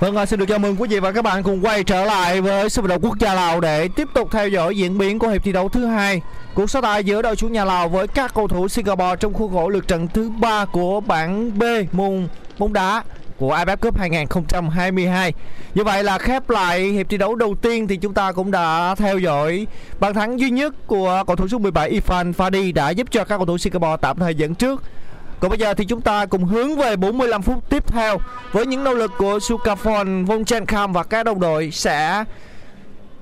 [0.00, 2.40] Vâng, à, xin được chào mừng quý vị và các bạn cùng quay trở lại
[2.40, 5.28] với sân vận động quốc gia Lào để tiếp tục theo dõi diễn biến của
[5.28, 6.22] hiệp thi đấu thứ hai.
[6.54, 9.52] Cuộc so tài giữa đội chủ nhà Lào với các cầu thủ Singapore trong khuôn
[9.52, 13.02] khổ lượt trận thứ ba của bảng B môn bóng đá
[13.36, 15.32] của AFF Cup 2022.
[15.74, 18.94] Như vậy là khép lại hiệp thi đấu đầu tiên thì chúng ta cũng đã
[18.94, 19.66] theo dõi
[20.00, 23.36] bàn thắng duy nhất của cầu thủ số 17 Ifan Fadi đã giúp cho các
[23.36, 24.82] cầu thủ Singapore tạm thời dẫn trước
[25.40, 28.18] còn bây giờ thì chúng ta cùng hướng về 45 phút tiếp theo
[28.52, 32.24] với những nỗ lực của Sukafon, Vonchenkam và các đồng đội sẽ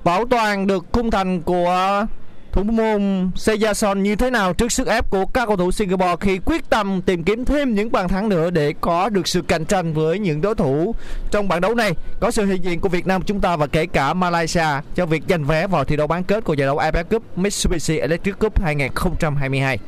[0.04, 2.06] bảo toàn được khung thành của
[2.52, 6.38] thủ môn Sejason như thế nào trước sức ép của các cầu thủ Singapore khi
[6.44, 9.94] quyết tâm tìm kiếm thêm những bàn thắng nữa để có được sự cạnh tranh
[9.94, 10.94] với những đối thủ
[11.30, 13.86] trong bảng đấu này có sự hiện diện của Việt Nam chúng ta và kể
[13.86, 17.04] cả Malaysia cho việc giành vé vào thi đấu bán kết của giải đấu AFF
[17.04, 19.78] Cup Mitsubishi Electric Cup 2022.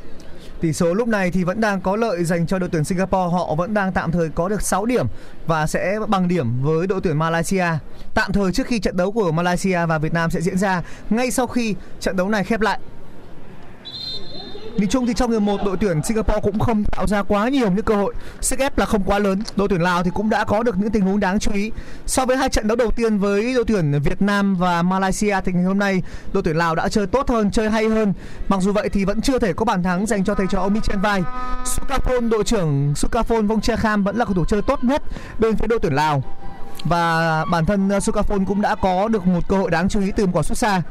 [0.61, 3.55] Tỷ số lúc này thì vẫn đang có lợi dành cho đội tuyển Singapore, họ
[3.55, 5.07] vẫn đang tạm thời có được 6 điểm
[5.47, 7.67] và sẽ bằng điểm với đội tuyển Malaysia.
[8.15, 11.31] Tạm thời trước khi trận đấu của Malaysia và Việt Nam sẽ diễn ra ngay
[11.31, 12.79] sau khi trận đấu này khép lại.
[14.81, 17.71] Nhìn chung thì trong hiệp một đội tuyển Singapore cũng không tạo ra quá nhiều
[17.71, 18.15] những cơ hội.
[18.41, 19.43] Sức ép là không quá lớn.
[19.57, 21.71] Đội tuyển Lào thì cũng đã có được những tình huống đáng chú ý.
[22.07, 25.53] So với hai trận đấu đầu tiên với đội tuyển Việt Nam và Malaysia thì
[25.53, 26.03] ngày hôm nay
[26.33, 28.13] đội tuyển Lào đã chơi tốt hơn, chơi hay hơn.
[28.49, 30.81] Mặc dù vậy thì vẫn chưa thể có bàn thắng dành cho thầy trò ông
[30.81, 31.23] trên Vai.
[31.65, 35.03] Sukafon đội trưởng Sukaphon Vongchekham vẫn là cầu thủ chơi tốt nhất
[35.39, 36.23] bên phía đội tuyển Lào.
[36.85, 40.27] Và bản thân Sukaphon cũng đã có được một cơ hội đáng chú ý từ
[40.27, 40.83] một quả sút xa.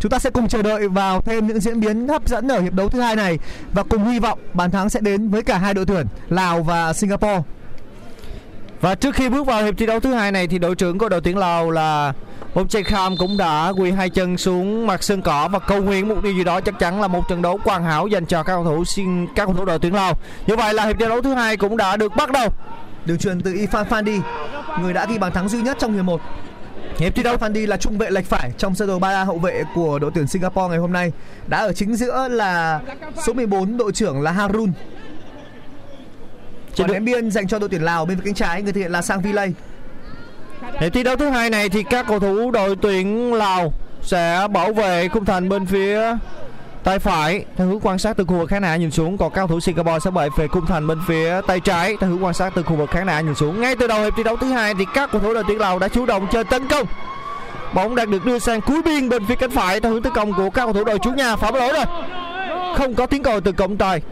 [0.00, 2.72] Chúng ta sẽ cùng chờ đợi vào thêm những diễn biến hấp dẫn ở hiệp
[2.72, 3.38] đấu thứ hai này
[3.72, 6.92] và cùng hy vọng bàn thắng sẽ đến với cả hai đội tuyển Lào và
[6.92, 7.42] Singapore.
[8.80, 11.08] Và trước khi bước vào hiệp thi đấu thứ hai này thì đội trưởng của
[11.08, 12.12] đội tuyển Lào là
[12.68, 16.22] Chê Kham cũng đã quỳ hai chân xuống mặt sân cỏ và cầu nguyện một
[16.22, 18.64] điều gì đó chắc chắn là một trận đấu hoàn hảo dành cho các cầu
[18.64, 20.14] thủ xin các cầu thủ đội tuyển Lào.
[20.46, 22.48] Như vậy là hiệp thi đấu thứ hai cũng đã được bắt đầu.
[23.04, 24.20] Đường truyền từ Ifan Fandi,
[24.80, 26.20] người đã ghi bàn thắng duy nhất trong hiệp 1.
[26.98, 29.62] Hiệp thi đấu Fandi là trung vệ lệch phải trong sơ đồ 3 hậu vệ
[29.74, 31.12] của đội tuyển Singapore ngày hôm nay.
[31.46, 32.80] Đã ở chính giữa là
[33.26, 34.72] số 14 đội trưởng là Harun.
[36.78, 38.92] Còn ném biên dành cho đội tuyển Lào bên phía cánh trái người thực hiện
[38.92, 39.54] là Sang Vilay.
[40.80, 44.72] Hiệp thi đấu thứ hai này thì các cầu thủ đội tuyển Lào sẽ bảo
[44.72, 46.16] vệ khung thành bên phía
[46.86, 49.46] tay phải theo hướng quan sát từ khu vực khán đài nhìn xuống, còn cao
[49.46, 51.96] cầu thủ Singapore sẽ bảy về cung thành bên phía tay trái.
[52.00, 54.12] Theo hướng quan sát từ khu vực khán đài nhìn xuống, ngay từ đầu hiệp
[54.16, 56.44] thi đấu thứ hai thì các cầu thủ đội tuyển Lào đã chủ động chơi
[56.44, 56.86] tấn công.
[57.74, 60.32] Bóng đang được đưa sang cuối biên bên phía cánh phải theo hướng tấn công
[60.32, 61.84] của các cầu thủ đội chủ nhà phạm lỗi rồi.
[62.76, 64.02] Không có tiếng còi từ cộng tài.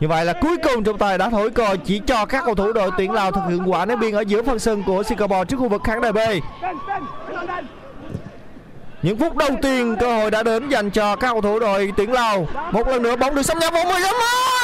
[0.00, 2.72] Như vậy là cuối cùng trọng tài đã thổi còi chỉ cho các cầu thủ
[2.72, 5.56] đội tuyển Lào thực hiện quả ném biên ở giữa phần sân của Singapore trước
[5.56, 6.18] khu vực khán đài B
[9.04, 12.12] những phút đầu tiên cơ hội đã đến dành cho các cầu thủ đội tuyển
[12.12, 14.14] Lào một lần nữa bóng được xâm nhập vào 10 ấm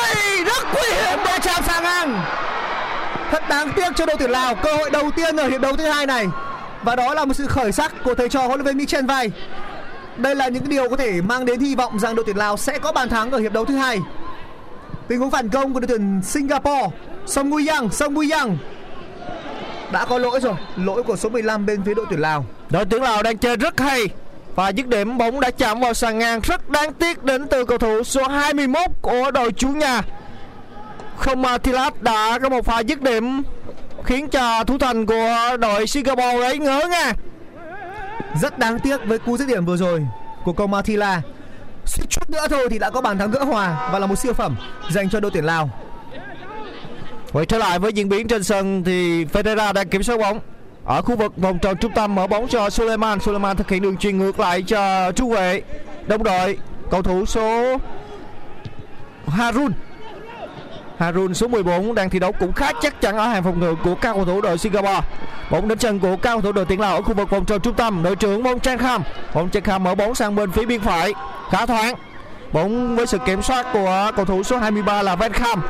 [0.05, 2.23] ơi rất nguy hiểm để chạm sang ngang
[3.31, 5.85] Thật đáng tiếc cho đội tuyển Lào cơ hội đầu tiên ở hiệp đấu thứ
[5.85, 6.27] hai này
[6.83, 9.31] và đó là một sự khởi sắc của thầy trò huấn luyện viên Michel Vai.
[10.17, 12.79] Đây là những điều có thể mang đến hy vọng rằng đội tuyển Lào sẽ
[12.79, 13.99] có bàn thắng ở hiệp đấu thứ hai.
[15.09, 16.89] Tình huống phản công của đội tuyển Singapore,
[17.27, 18.59] Song nguy Yang, Song nguy Yang
[19.93, 22.45] đã có lỗi rồi, lỗi của số 15 bên phía đội tuyển Lào.
[22.71, 24.09] đội tuyển Lào đang chơi rất hay
[24.55, 27.79] và dứt điểm bóng đã chạm vào sàn ngang rất đáng tiếc đến từ cầu
[27.79, 30.03] thủ số 21 của đội chủ nhà
[31.17, 33.43] không mà Thilat đã có một pha dứt điểm
[34.05, 37.15] khiến cho thủ thành của đội Singapore ấy ngỡ ngàng
[38.41, 40.07] Rất đáng tiếc với cú dứt điểm vừa rồi
[40.45, 41.23] của Công Mathila.
[41.87, 44.33] suýt chút nữa thôi thì đã có bàn thắng gỡ hòa và là một siêu
[44.33, 44.57] phẩm
[44.91, 45.71] dành cho đội tuyển Lào.
[47.33, 50.41] Quay trở lại với diễn biến trên sân thì Federa đang kiểm soát bóng
[50.85, 53.21] ở khu vực vòng tròn trung tâm mở bóng cho Suleiman.
[53.21, 55.63] Suleiman thực hiện đường chuyền ngược lại cho Trung vệ
[56.07, 56.59] đồng đội,
[56.91, 57.77] cầu thủ số
[59.27, 59.73] Harun.
[60.99, 63.95] Harun số 14 đang thi đấu cũng khá chắc chắn ở hàng phòng ngự của
[63.95, 65.01] các cầu thủ đội Singapore.
[65.51, 67.61] Bóng đến chân của các cầu thủ đội tuyển Lào ở khu vực vòng tròn
[67.61, 68.03] trung tâm.
[68.03, 69.03] Đội trưởng Mong Trang Kham.
[69.35, 71.15] Mong Trang Kham mở bóng sang bên phía biên phải.
[71.51, 71.95] Khá thoáng.
[72.53, 75.63] Bóng với sự kiểm soát của cầu thủ số 23 là Van Kham.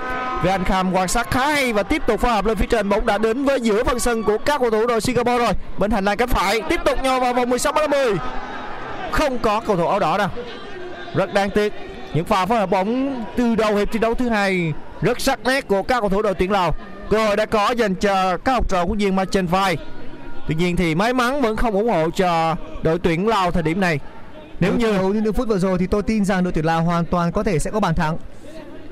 [0.43, 2.89] Van Kham quan sát khá hay và tiếp tục phối hợp lên phía trên.
[2.89, 5.53] Bóng đã đến với giữa phần sân của các cầu thủ đội Singapore rồi.
[5.79, 8.15] Bên hành lang cánh phải tiếp tục nhào vào vòng 16 30.
[9.11, 10.29] Không có cầu thủ áo đỏ đâu.
[11.15, 11.73] Rất đáng tiếc.
[12.15, 15.69] Những pha phối hợp bóng từ đầu hiệp thi đấu thứ hai rất sắc nét
[15.69, 16.75] của các cầu thủ đội tuyển Lào.
[17.11, 19.77] Cơ hội đã có dành cho các học trò của viên ma trên vai.
[20.49, 23.81] Tuy nhiên thì may mắn vẫn không ủng hộ cho đội tuyển Lào thời điểm
[23.81, 24.01] này.
[24.61, 26.83] Nếu như hầu như những phút vừa rồi thì tôi tin rằng đội tuyển Lào
[26.83, 28.17] hoàn toàn có thể sẽ có bàn thắng.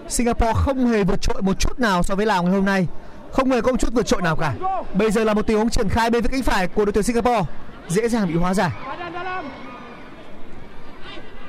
[0.08, 2.86] Singapore không hề vượt trội một chút nào so với Lào ngày hôm nay.
[3.32, 4.54] Không hề có một chút vượt trội nào cả.
[4.94, 7.04] Bây giờ là một tình huống triển khai bên phía cánh phải của đội tuyển
[7.04, 7.42] Singapore
[7.88, 8.70] dễ dàng bị hóa giải.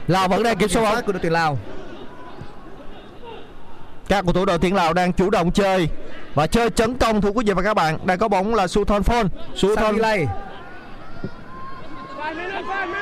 [0.08, 1.04] Lào vẫn đang kiểm soát bóng.
[1.06, 1.58] của đội tuyển Lào.
[4.08, 5.90] Các cầu thủ đội tuyển Lào đang chủ động chơi
[6.36, 7.98] và chơi tấn công thưa quý vị và các bạn.
[8.04, 9.30] Đang có bóng là Suthon Phon.
[9.56, 9.96] Suthon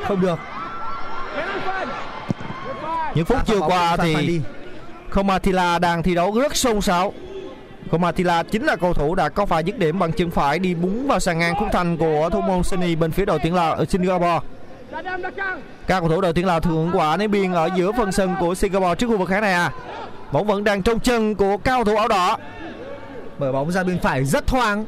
[0.08, 0.40] không được.
[3.15, 4.42] Những phút phá bóng qua thì.
[5.09, 7.13] Komatila đang thi đấu rất xôn xao.
[7.92, 11.07] Komatila chính là cầu thủ đã có pha dứt điểm bằng chân phải đi búng
[11.07, 13.86] vào sàn ngang khung thành của thủ môn Sunny bên phía đội tuyển Lào ở
[13.86, 14.39] Singapore.
[15.88, 18.56] Các cầu thủ đội tuyển Lào thường quả ném biên ở giữa phần sân của
[18.56, 19.71] Singapore trước khu vực khán này à.
[20.31, 22.38] Bóng vẫn đang trong chân của cao thủ áo đỏ.
[23.39, 24.86] mở bóng ra bên phải rất thoáng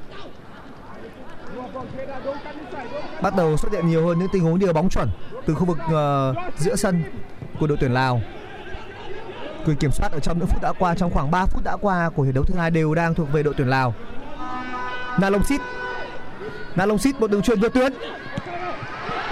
[3.21, 5.09] bắt đầu xuất hiện nhiều hơn những tình huống điều bóng chuẩn
[5.45, 7.03] từ khu vực ờ, giữa sân
[7.59, 8.21] của đội tuyển Lào.
[9.65, 12.09] Quyền kiểm soát ở trong những phút đã qua trong khoảng 3 phút đã qua
[12.15, 13.93] của hiệp đấu thứ hai đều đang thuộc về đội tuyển Lào.
[15.19, 15.61] Na Long Sit
[16.75, 17.93] Na Long Sit một đường truyền vượt tuyến.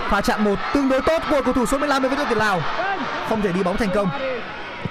[0.09, 2.61] Pha chạm một tương đối tốt của cầu thủ số 15 với đội tuyển Lào.
[3.29, 4.09] Không thể đi bóng thành công.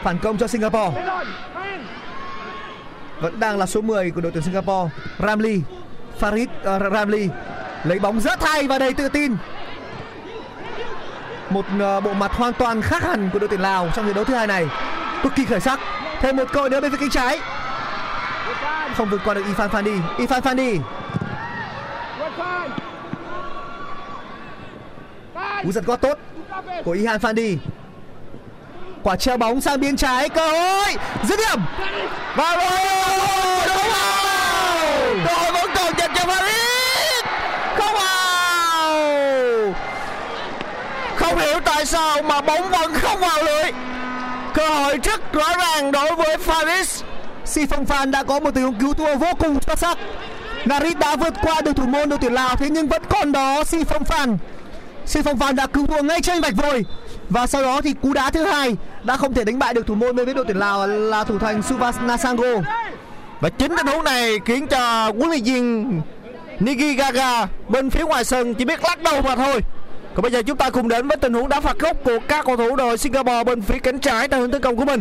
[0.03, 1.03] Phản công cho Singapore.
[3.21, 4.91] Vẫn đang là số 10 của đội tuyển Singapore.
[5.19, 5.63] Ramli.
[6.21, 6.47] Farid
[6.77, 7.29] uh, Ramli
[7.85, 9.37] lấy bóng rất hay và đầy tự tin
[11.51, 11.65] một
[12.05, 14.47] bộ mặt hoàn toàn khác hẳn của đội tuyển Lào trong trận đấu thứ hai
[14.47, 14.67] này
[15.23, 15.81] cực kỳ khởi sắc
[16.21, 17.41] thêm một cơ hội nữa bên phía cánh trái
[18.97, 20.81] không vượt qua được Ifan Fandi Ifan Fandi
[25.63, 26.19] cú giật gót tốt
[26.85, 27.57] của Ihan Fandi
[29.03, 31.61] quả treo bóng sang biên trái cơ hội dứt điểm
[32.37, 32.71] vào rồi
[33.67, 33.77] đúng?
[35.27, 37.25] Đội vẫn còn dành cho Paris.
[37.77, 38.95] Không vào.
[41.17, 43.73] Không hiểu tại sao mà bóng vẫn không vào lưới.
[44.55, 47.03] Cơ hội rất rõ ràng đối với Paris.
[47.45, 49.99] Si Phong Phan đã có một tình huống cứu thua vô cùng xuất sắc.
[50.65, 53.65] Narit đã vượt qua được thủ môn đội tuyển Lào thế nhưng vẫn còn đó
[53.65, 54.39] Si Phong Phan.
[55.07, 56.85] Si Phong Phan đã cứu thua ngay trên vạch vôi
[57.31, 59.95] và sau đó thì cú đá thứ hai đã không thể đánh bại được thủ
[59.95, 62.61] môn bên phía đội tuyển Lào là thủ thành Suvas Nasango.
[63.41, 66.01] Và chính tình huống này khiến cho huấn luyện viên
[66.61, 69.63] Niki Gaga bên phía ngoài sân chỉ biết lắc đầu mà thôi.
[70.17, 72.45] Còn bây giờ chúng ta cùng đến với tình huống đá phạt góc của các
[72.47, 75.01] cầu thủ đội Singapore bên phía cánh trái theo hướng tấn công của mình.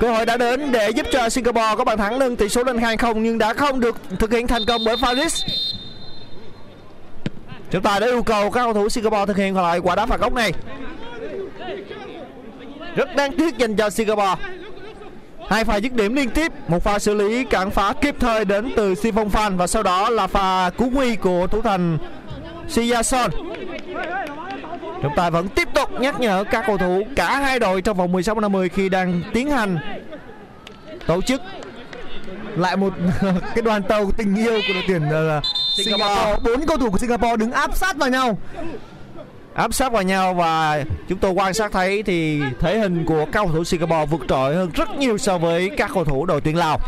[0.00, 2.76] Cơ hội đã đến để giúp cho Singapore có bàn thắng nâng tỷ số lên
[2.76, 5.48] 2-0 nhưng đã không được thực hiện thành công bởi Faris.
[7.70, 10.20] Chúng ta đã yêu cầu các cầu thủ Singapore thực hiện lại quả đá phạt
[10.20, 10.52] góc này.
[12.96, 14.34] Rất đáng tiếc dành cho Singapore.
[15.48, 18.72] Hai pha dứt điểm liên tiếp, một pha xử lý cản phá kịp thời đến
[18.76, 21.98] từ Si Phong Phan và sau đó là pha cứu nguy của thủ thành
[22.68, 23.30] Siyason.
[25.02, 28.12] Chúng ta vẫn tiếp tục nhắc nhở các cầu thủ cả hai đội trong vòng
[28.12, 29.78] 16 50 khi đang tiến hành
[31.06, 31.40] tổ chức
[32.56, 32.92] Lại một
[33.54, 35.44] cái đoàn tàu tình yêu của đội tuyển uh,
[35.76, 36.36] Singapore.
[36.44, 38.38] Bốn cầu thủ của Singapore đứng áp sát vào nhau.
[39.54, 43.32] áp sát vào nhau và chúng tôi quan sát thấy thì thể hình của các
[43.32, 46.56] cầu thủ Singapore vượt trội hơn rất nhiều so với các cầu thủ đội tuyển
[46.56, 46.80] Lào.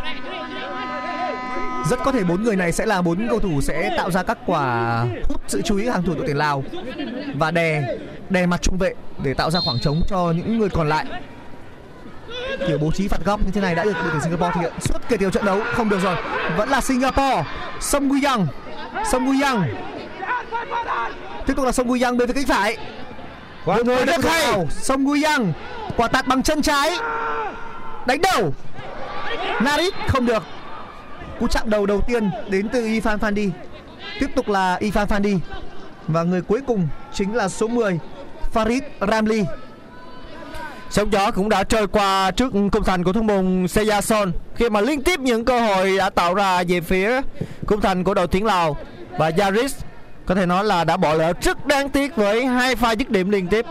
[1.91, 4.39] Rất có thể bốn người này sẽ là bốn cầu thủ sẽ tạo ra các
[4.47, 5.05] quả
[5.53, 6.65] sự chú ý hàng thủ đội tuyển Lào
[7.35, 7.97] và đè
[8.31, 8.95] đè mặt trung vệ
[9.25, 11.07] để tạo ra khoảng trống cho những người còn lại.
[12.69, 14.73] Kiểu bố trí phạt góc như thế này đã được đội tuyển Singapore thực hiện
[14.81, 16.17] suốt kể từ trận đấu không được rồi.
[16.57, 17.45] Vẫn là Singapore.
[17.81, 18.47] Song Guyang.
[19.13, 19.75] Song Guyang.
[21.47, 22.77] Tiếp tục là Song Guyang bên phía cánh phải.
[23.65, 24.67] Quả người rất hay.
[24.71, 25.53] Song Guyang.
[25.97, 26.91] Quả tạt bằng chân trái.
[28.07, 28.55] Đánh đầu.
[29.61, 30.43] Narit không được.
[31.41, 33.51] Cú chạm đầu đầu tiên đến từ Ifan Fandi.
[34.21, 35.39] Tiếp tục là Ifan Fandi.
[36.09, 37.99] Và người cuối cùng chính là số 10
[38.55, 39.45] Farid Ramli.
[40.91, 44.81] sóng gió cũng đã trôi qua trước khung thành của thủ môn Seyason, khi mà
[44.81, 47.21] liên tiếp những cơ hội đã tạo ra về phía
[47.67, 48.77] khung thành của đội tuyển Lào
[49.19, 49.75] và Yaris,
[50.27, 53.31] có thể nói là đã bỏ lỡ rất đáng tiếc với hai pha dứt điểm
[53.31, 53.67] liên tiếp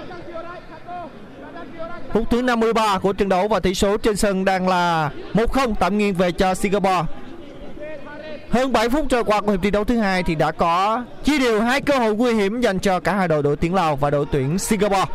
[2.14, 5.98] phút thứ 53 của trận đấu và tỷ số trên sân đang là 1-0 tạm
[5.98, 7.04] nghiêng về cho Singapore
[8.52, 11.40] hơn 7 phút trôi qua của hiệp thi đấu thứ hai thì đã có chia
[11.40, 14.10] đều hai cơ hội nguy hiểm dành cho cả hai đội đội tuyển Lào và
[14.10, 15.06] đội tuyển Singapore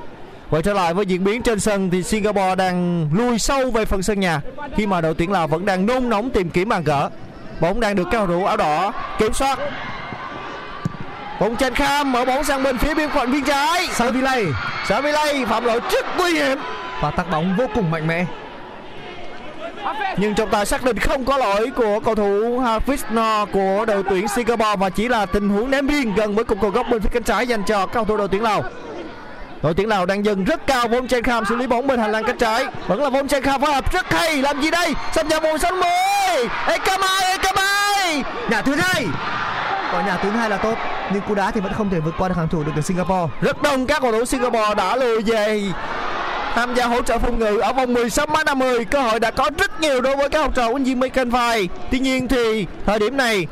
[0.50, 4.02] Quay trở lại với diễn biến trên sân thì Singapore đang lùi sâu về phần
[4.02, 4.40] sân nhà
[4.76, 7.10] khi mà đội tuyển Lào vẫn đang nôn nóng tìm kiếm bàn gỡ.
[7.60, 9.58] Bóng đang được cầu thủ áo đỏ kiểm soát.
[11.40, 13.86] Bóng trên kham mở bóng sang bên phía biên phận biên trái.
[13.86, 14.44] Savilay
[14.88, 16.58] Savilay phạm lỗi rất nguy hiểm
[17.00, 18.24] và tác bóng vô cùng mạnh mẽ.
[20.16, 24.28] Nhưng trọng tài xác định không có lỗi của cầu thủ Hafiz của đội tuyển
[24.28, 27.08] Singapore và chỉ là tình huống ném biên gần với cục cầu góc bên phía
[27.12, 28.62] cánh trái dành cho cầu thủ đội tuyển Lào.
[29.62, 32.12] Đội tuyển Lào đang dừng rất cao Von Chen Kham xử lý bóng bên hành
[32.12, 34.94] lang cánh trái vẫn là Von Chen Kham phối hợp rất hay làm gì đây
[35.12, 35.90] xâm nhập vùng sân 10
[36.66, 39.06] Ekamai Ekamai Nhà thứ hai.
[39.92, 40.74] Có nhà thứ hai là tốt,
[41.12, 43.32] nhưng cú đá thì vẫn không thể vượt qua được hàng thủ đội tuyển Singapore.
[43.40, 45.62] rất đông các cầu thủ Singapore đã lùi về
[46.56, 49.50] tham gia hỗ trợ phòng ngự ở vòng 16 mã 50 cơ hội đã có
[49.58, 53.16] rất nhiều đối với các học trò của Jim Phai tuy nhiên thì thời điểm
[53.16, 53.46] này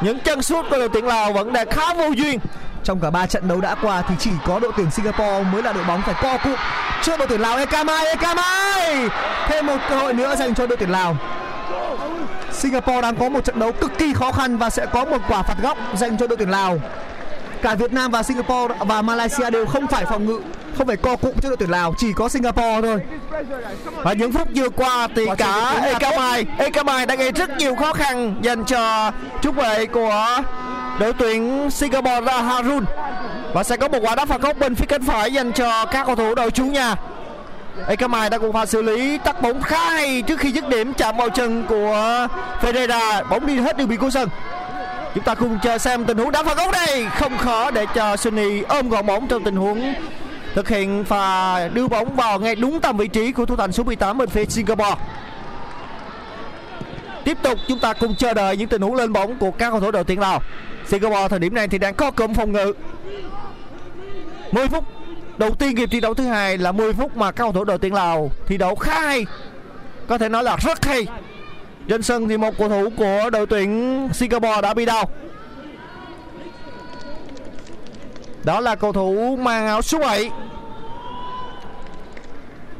[0.00, 2.38] những chân sút của đội tuyển Lào vẫn đang khá vô duyên
[2.84, 5.72] Trong cả 3 trận đấu đã qua thì chỉ có đội tuyển Singapore mới là
[5.72, 6.56] đội bóng phải co cụm
[7.02, 9.08] trước đội tuyển Lào Ekamai Ekamai.
[9.48, 11.16] Thêm một cơ hội nữa dành cho đội tuyển Lào.
[12.52, 15.42] Singapore đang có một trận đấu cực kỳ khó khăn và sẽ có một quả
[15.42, 16.78] phạt góc dành cho đội tuyển Lào.
[17.62, 20.40] Cả Việt Nam và Singapore và Malaysia đều không phải phòng ngự,
[20.78, 23.00] không phải co cụm trước đội tuyển Lào, chỉ có Singapore thôi.
[24.02, 28.34] Và những phút vừa qua thì cả Ekamai Ekamai đã gây rất nhiều khó khăn
[28.42, 30.42] dành cho trung vệ của
[31.00, 32.84] đội tuyển Singapore là Harun.
[33.52, 36.06] Và sẽ có một quả đá phạt góc bên phía cánh phải dành cho các
[36.06, 36.94] cầu thủ đội chủ nhà.
[37.88, 41.16] Ekamai đã cùng pha xử lý tắt bóng khá hay trước khi dứt điểm chạm
[41.16, 42.26] vào chân của
[42.60, 43.24] Ferreira.
[43.30, 44.28] Bóng đi hết đường biên của sân.
[45.14, 47.06] Chúng ta cùng chờ xem tình huống đá phạt góc đây.
[47.14, 49.94] Không khó để cho Sunny ôm gọn bóng trong tình huống
[50.56, 53.82] thực hiện pha đưa bóng vào ngay đúng tầm vị trí của thủ thành số
[53.82, 54.94] 18 bên phía Singapore.
[57.24, 59.80] Tiếp tục chúng ta cùng chờ đợi những tình huống lên bóng của các cầu
[59.80, 60.42] thủ đội tuyển Lào.
[60.86, 62.72] Singapore thời điểm này thì đang có cụm phòng ngự.
[64.52, 64.84] 10 phút
[65.38, 67.78] đầu tiên hiệp thi đấu thứ hai là 10 phút mà các cầu thủ đội
[67.78, 69.26] tuyển Lào thi đấu khá hay.
[70.06, 71.06] Có thể nói là rất hay.
[71.88, 75.10] Trên sân thì một cầu thủ của đội tuyển Singapore đã bị đau.
[78.46, 80.30] Đó là cầu thủ mang áo số 7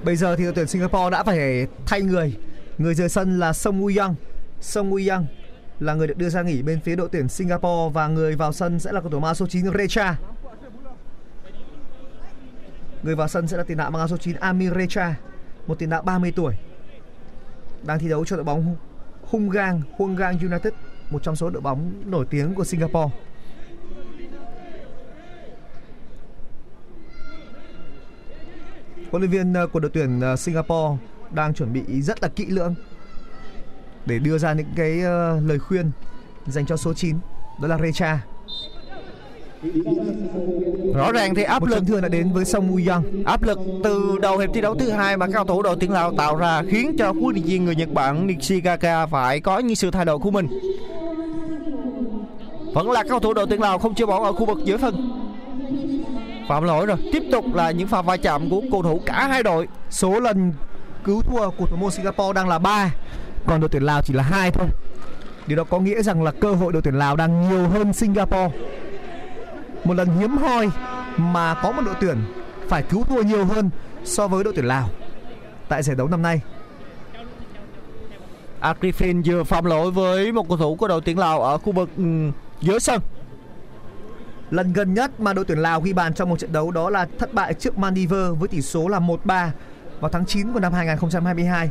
[0.05, 2.37] Bây giờ thì đội tuyển Singapore đã phải thay người.
[2.79, 4.15] Người rời sân là Song Woo Young.
[4.61, 5.27] Song Woo Young
[5.81, 8.81] là người được đưa ra nghỉ bên phía đội tuyển Singapore và người vào sân
[8.81, 10.17] sẽ là cầu thủ mang số 9 Recha.
[13.03, 15.15] Người vào sân sẽ là tiền đạo mang áo số 9 Amir Recha,
[15.67, 16.55] một tiền đạo 30 tuổi.
[17.83, 18.77] Đang thi đấu cho đội bóng
[19.23, 20.73] Hungang Hungang United,
[21.11, 23.11] một trong số đội bóng nổi tiếng của Singapore.
[29.17, 30.97] Huấn luyện viên ờ, của đội tuyển ờ, Singapore
[31.31, 32.75] đang chuẩn bị rất là kỹ lưỡng
[34.07, 35.91] để đưa ra những cái ờ, lời khuyên
[36.47, 37.17] dành cho số 9
[37.61, 38.21] đó là Recha.
[40.95, 43.25] Rõ ràng thì áp Một lực chấn thương đã đến với Song Woo Young.
[43.25, 46.13] áp lực từ đầu hiệp thi đấu thứ hai mà cầu thủ đội tuyển Lào
[46.17, 49.91] tạo ra khiến cho huấn luyện viên người Nhật Bản Nishikaka phải có những sự
[49.91, 50.47] thay đổi của mình.
[52.75, 55.16] Vẫn là cầu thủ đội tuyển Lào không chịu bỏ ở khu vực giữa sân.
[56.49, 56.97] Phạm lỗi rồi.
[57.13, 59.69] Tiếp tục là những pha va chạm của cầu thủ cả hai đội.
[59.91, 60.53] Số lần
[61.05, 62.91] cứu thua của thủ môn Singapore đang là 3,
[63.47, 64.67] còn đội tuyển Lào chỉ là hai thôi.
[65.47, 68.51] Điều đó có nghĩa rằng là cơ hội đội tuyển Lào đang nhiều hơn Singapore.
[69.85, 70.69] Một lần hiếm hoi
[71.17, 72.17] mà có một đội tuyển
[72.69, 73.71] phải cứu thua nhiều hơn
[74.05, 74.89] so với đội tuyển Lào
[75.69, 76.41] tại giải đấu năm nay.
[78.61, 81.89] Agrifin vừa phạm lỗi với một cầu thủ của đội tuyển Lào ở khu vực
[81.97, 82.03] ừ,
[82.61, 83.01] giữa sân.
[84.51, 87.07] Lần gần nhất mà đội tuyển Lào ghi bàn trong một trận đấu đó là
[87.19, 89.49] thất bại trước Maldives với tỷ số là 1-3
[90.01, 91.71] vào tháng 9 của năm 2022.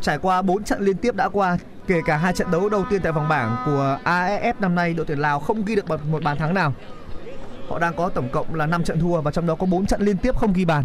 [0.00, 3.00] Trải qua 4 trận liên tiếp đã qua, kể cả hai trận đấu đầu tiên
[3.02, 6.38] tại vòng bảng của AFF năm nay, đội tuyển Lào không ghi được một bàn
[6.38, 6.74] thắng nào.
[7.68, 10.02] Họ đang có tổng cộng là 5 trận thua và trong đó có 4 trận
[10.02, 10.84] liên tiếp không ghi bàn.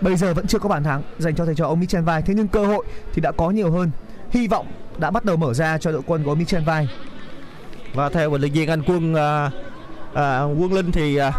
[0.00, 2.34] Bây giờ vẫn chưa có bàn thắng dành cho thầy trò ông Michel Vai, thế
[2.34, 3.90] nhưng cơ hội thì đã có nhiều hơn.
[4.30, 4.66] Hy vọng
[4.98, 6.88] đã bắt đầu mở ra cho đội quân của ông Michel Vai.
[7.94, 9.50] Và theo huấn luyện viên anh Quân à,
[10.14, 11.32] à, Quân Linh thì à,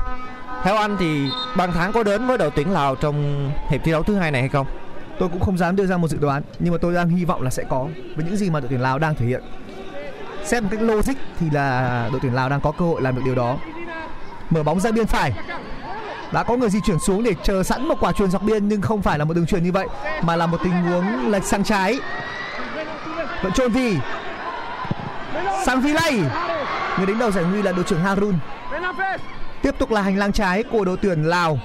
[0.63, 4.03] theo anh thì bàn thắng có đến với đội tuyển Lào trong hiệp thi đấu
[4.03, 4.67] thứ hai này hay không?
[5.19, 7.41] Tôi cũng không dám đưa ra một dự đoán nhưng mà tôi đang hy vọng
[7.41, 9.41] là sẽ có với những gì mà đội tuyển Lào đang thể hiện.
[10.43, 13.21] Xét một cách logic thì là đội tuyển Lào đang có cơ hội làm được
[13.25, 13.57] điều đó.
[14.49, 15.33] Mở bóng ra biên phải.
[16.31, 18.81] đã có người di chuyển xuống để chờ sẵn một quả truyền dọc biên nhưng
[18.81, 19.87] không phải là một đường truyền như vậy
[20.21, 21.99] mà là một tình huống lệch sang trái
[23.43, 23.97] vẫn chôn vì
[25.65, 26.19] sang vi lay
[26.97, 28.35] người đứng đầu giải nguy là đội trưởng Harun
[29.61, 31.59] tiếp tục là hành lang trái của đội tuyển Lào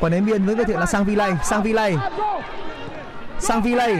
[0.00, 1.96] quả ném biên với người thiện là sang Vilay, sang Vilay.
[3.38, 3.96] sang Vilay.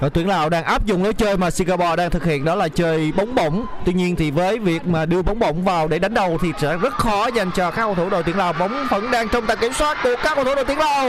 [0.00, 2.68] Đội tuyển Lào đang áp dụng lối chơi mà Singapore đang thực hiện đó là
[2.68, 3.66] chơi bóng bổng.
[3.84, 6.76] Tuy nhiên thì với việc mà đưa bóng bổng vào để đánh đầu thì sẽ
[6.76, 8.52] rất khó dành cho các cầu thủ đội tuyển Lào.
[8.52, 11.08] Bóng vẫn đang trong tầm kiểm soát của các cầu thủ đội tuyển Lào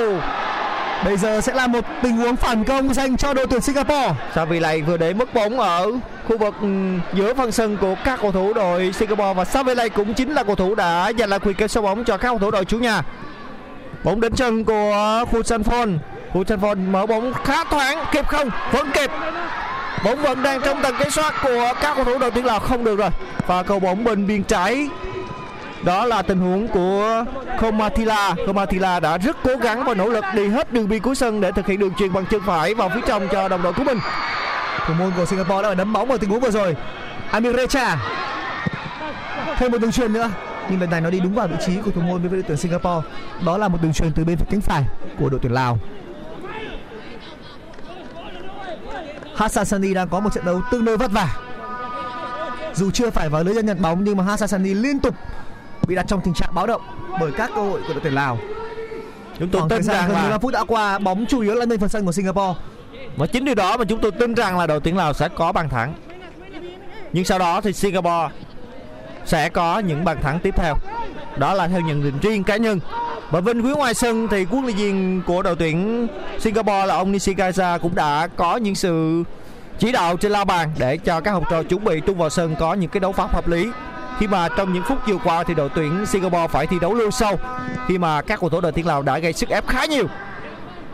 [1.04, 4.82] bây giờ sẽ là một tình huống phản công dành cho đội tuyển Singapore Savilay
[4.82, 5.92] vừa để mất bóng ở
[6.28, 6.68] khu vực ừ,
[7.14, 10.56] giữa phần sân của các cầu thủ đội Singapore và Savilay cũng chính là cầu
[10.56, 13.04] thủ đã giành lại quyền kiểm soát bóng cho các cầu thủ đội chủ nhà.
[14.04, 15.98] Bóng đến chân của Khu Sanfon.
[16.34, 18.50] Khu Sanfon mở bóng khá thoáng, kịp không?
[18.72, 19.12] Vẫn kịp.
[20.04, 22.84] Bóng vẫn đang trong tầm kiểm soát của các cầu thủ đội tuyển Lào không
[22.84, 23.10] được rồi.
[23.48, 24.90] Và cầu bóng bên biên trái
[25.86, 27.26] đó là tình huống của
[27.62, 31.42] Komatila Komatila đã rất cố gắng và nỗ lực đi hết đường biên cuối sân
[31.42, 33.84] để thực hiện đường truyền bằng chân phải vào phía trong cho đồng đội của
[33.84, 34.00] mình.
[34.88, 36.76] Thủ môn của Singapore đã phải đấm bóng ở tình huống vừa rồi.
[37.32, 37.98] Amir Recha.
[39.58, 40.30] Thêm một đường truyền nữa.
[40.70, 42.58] Nhưng lần này nó đi đúng vào vị trí của thủ môn với đội tuyển
[42.58, 43.08] Singapore.
[43.46, 44.84] Đó là một đường truyền từ bên phía cánh phải
[45.20, 45.80] của đội tuyển Lào.
[49.36, 51.28] Hassan Sani đang có một trận đấu tương đối vất vả.
[52.74, 55.16] Dù chưa phải vào lưới dân nhận bóng, nhưng mà Hassan Sani liên tục
[55.88, 56.82] bị đặt trong tình trạng báo động
[57.20, 58.38] bởi các cơ hội của đội tuyển Lào.
[59.40, 61.80] Chúng tôi khoảng tin rằng là 15 phút đã qua bóng chủ yếu là bên
[61.80, 62.60] phần sân của Singapore.
[63.18, 65.52] Và chính điều đó mà chúng tôi tin rằng là đội tuyển Lào sẽ có
[65.52, 65.94] bàn thắng.
[67.14, 68.30] Nhưng sau đó thì Singapore
[69.26, 70.76] sẽ có những bàn thắng tiếp theo.
[71.38, 72.80] Đó là theo nhận định riêng cá nhân.
[73.32, 76.08] Và bên phía ngoài sân thì huấn luyện viên của đội tuyển
[76.40, 79.24] Singapore là ông Nishikawa cũng đã có những sự
[79.80, 82.56] chỉ đạo trên la bàn để cho các học trò chuẩn bị tung vào sân
[82.60, 83.70] có những cái đấu pháp hợp lý
[84.20, 87.12] khi mà trong những phút vừa qua thì đội tuyển Singapore phải thi đấu lưu
[87.12, 87.40] sâu
[87.88, 90.06] khi mà các cầu thủ đội tuyển Lào đã gây sức ép khá nhiều.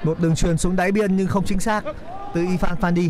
[0.03, 1.83] Một đường chuyền xuống đáy biên nhưng không chính xác
[2.33, 3.09] từ Ifan Fandi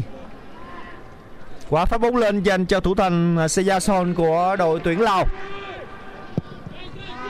[1.70, 5.26] quả phát bóng lên dành cho thủ thành Sejason của đội tuyển Lào.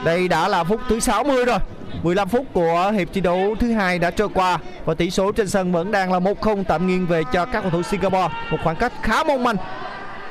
[0.04, 1.58] Đây đã là phút thứ 60 rồi.
[2.02, 5.48] 15 phút của hiệp thi đấu thứ hai đã trôi qua và tỷ số trên
[5.48, 8.28] sân vẫn đang là 1-0 tạm nghiêng về cho các cầu thủ Singapore.
[8.50, 9.56] Một khoảng cách khá mong manh.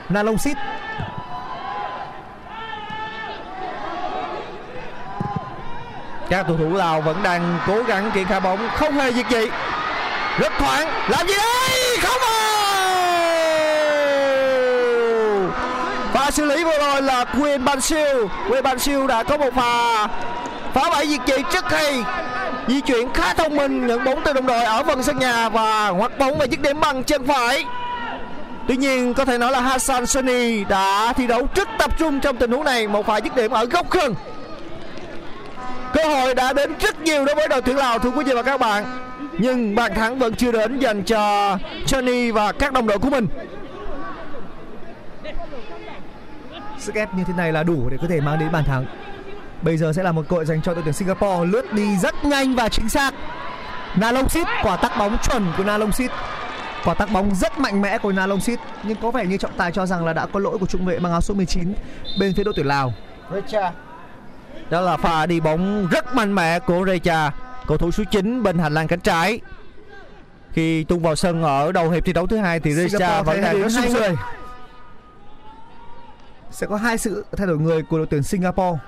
[0.09, 0.57] Nalong Sit
[6.31, 9.45] các cầu thủ Lào vẫn đang cố gắng triển khai bóng, không hề việc gì.
[10.39, 11.97] Rất thoáng, làm gì đây?
[12.01, 12.31] Không vào
[16.13, 18.29] và xử lý vừa rồi là Quyền Ban Siêu.
[18.49, 20.07] Quyền Ban Siêu đã có một pha
[20.73, 22.03] phá bẫy diệt trị trước khi
[22.67, 25.87] di chuyển khá thông minh nhận bóng từ đồng đội ở phần sân nhà và
[25.87, 27.65] hoạt bóng và dứt điểm bằng chân phải.
[28.67, 32.37] Tuy nhiên, có thể nói là Hassan sunny đã thi đấu rất tập trung trong
[32.37, 32.87] tình huống này.
[32.87, 34.15] Một pha dứt điểm ở góc khung
[35.93, 38.43] cơ hội đã đến rất nhiều đối với đội tuyển Lào thưa quý vị và
[38.43, 38.85] các bạn.
[39.37, 43.27] Nhưng bàn thắng vẫn chưa đến dành cho Johnny và các đồng đội của mình.
[46.79, 48.85] Sức ép như thế này là đủ để có thể mang đến bàn thắng.
[49.61, 52.25] Bây giờ sẽ là một cơ hội dành cho đội tuyển Singapore lướt đi rất
[52.25, 53.13] nhanh và chính xác.
[53.95, 56.11] Nalong Sit quả tắc bóng chuẩn của Nalong Sit
[56.85, 59.71] quả tắc bóng rất mạnh mẽ của Nalong Sit nhưng có vẻ như trọng tài
[59.71, 61.73] cho rằng là đã có lỗi của trung vệ mang áo số 19
[62.19, 62.93] bên phía đội tuyển Lào
[64.71, 67.31] đó là pha đi bóng rất mạnh mẽ của Recha
[67.67, 69.39] cầu thủ số 9 bên hành lang cánh trái.
[70.53, 73.61] Khi tung vào sân ở đầu hiệp thi đấu thứ hai thì Recha vẫn đang
[73.61, 74.15] rất sung người
[76.51, 78.79] sẽ có hai sự thay đổi người của đội tuyển Singapore.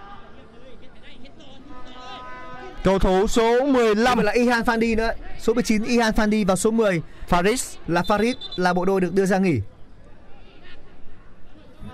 [2.84, 5.12] Cầu thủ số 15 Vậy là Ihan Fandi nữa.
[5.39, 7.78] Số 19 Ihan Fandi và số 10 Faris.
[7.88, 9.62] Là Farid là bộ đôi được đưa ra nghỉ.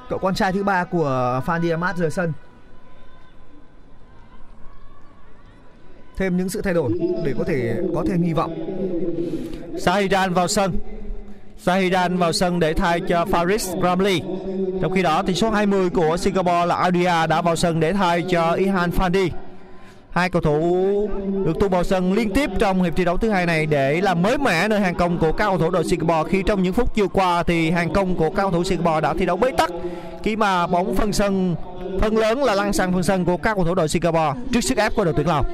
[0.10, 2.34] Cậu con trai thứ ba của Fandi Ahmad rời sân
[6.19, 6.91] thêm những sự thay đổi
[7.25, 8.55] để có thể có thêm hy vọng.
[9.77, 10.73] Sahiran vào sân.
[11.58, 14.21] Sahiran vào sân để thay cho Faris Ramli.
[14.82, 18.21] Trong khi đó thì số 20 của Singapore là Audia đã vào sân để thay
[18.29, 19.29] cho Ihan Fandi.
[20.10, 21.10] Hai cầu thủ
[21.45, 24.21] được tung vào sân liên tiếp trong hiệp thi đấu thứ hai này để làm
[24.21, 26.29] mới mẻ nơi hàng công của các cầu thủ đội Singapore.
[26.29, 29.13] Khi trong những phút vừa qua thì hàng công của các cầu thủ Singapore đã
[29.13, 29.71] thi đấu bế tắc.
[30.23, 31.55] Khi mà bóng phân sân
[31.99, 34.77] phần lớn là lăn sang phần sân của các cầu thủ đội Singapore trước sức
[34.77, 35.45] ép của đội tuyển Lào.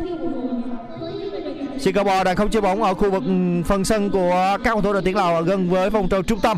[1.80, 3.32] Singapore đang không chơi bóng ở khu vực ừ,
[3.66, 6.40] phần sân của các cầu thủ đội tuyển Lào ở gần với vòng tròn trung
[6.40, 6.58] tâm.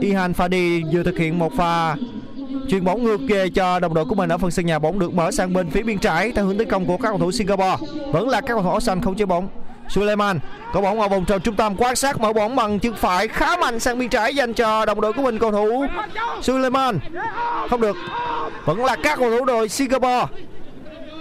[0.00, 1.96] Ihan Fadi vừa thực hiện một pha
[2.68, 5.14] chuyền bóng ngược về cho đồng đội của mình ở phần sân nhà bóng được
[5.14, 7.76] mở sang bên phía biên trái theo hướng tấn công của các cầu thủ Singapore.
[8.12, 9.48] Vẫn là các cầu thủ áo xanh không chơi bóng.
[9.88, 10.40] Suleiman
[10.72, 13.56] có bóng ở vòng tròn trung tâm, quan sát mở bóng bằng chân phải khá
[13.56, 15.86] mạnh sang biên trái dành cho đồng đội của mình, cầu thủ
[16.42, 16.98] Suleiman.
[17.70, 17.96] Không được.
[18.64, 20.26] Vẫn là các cầu thủ đội Singapore.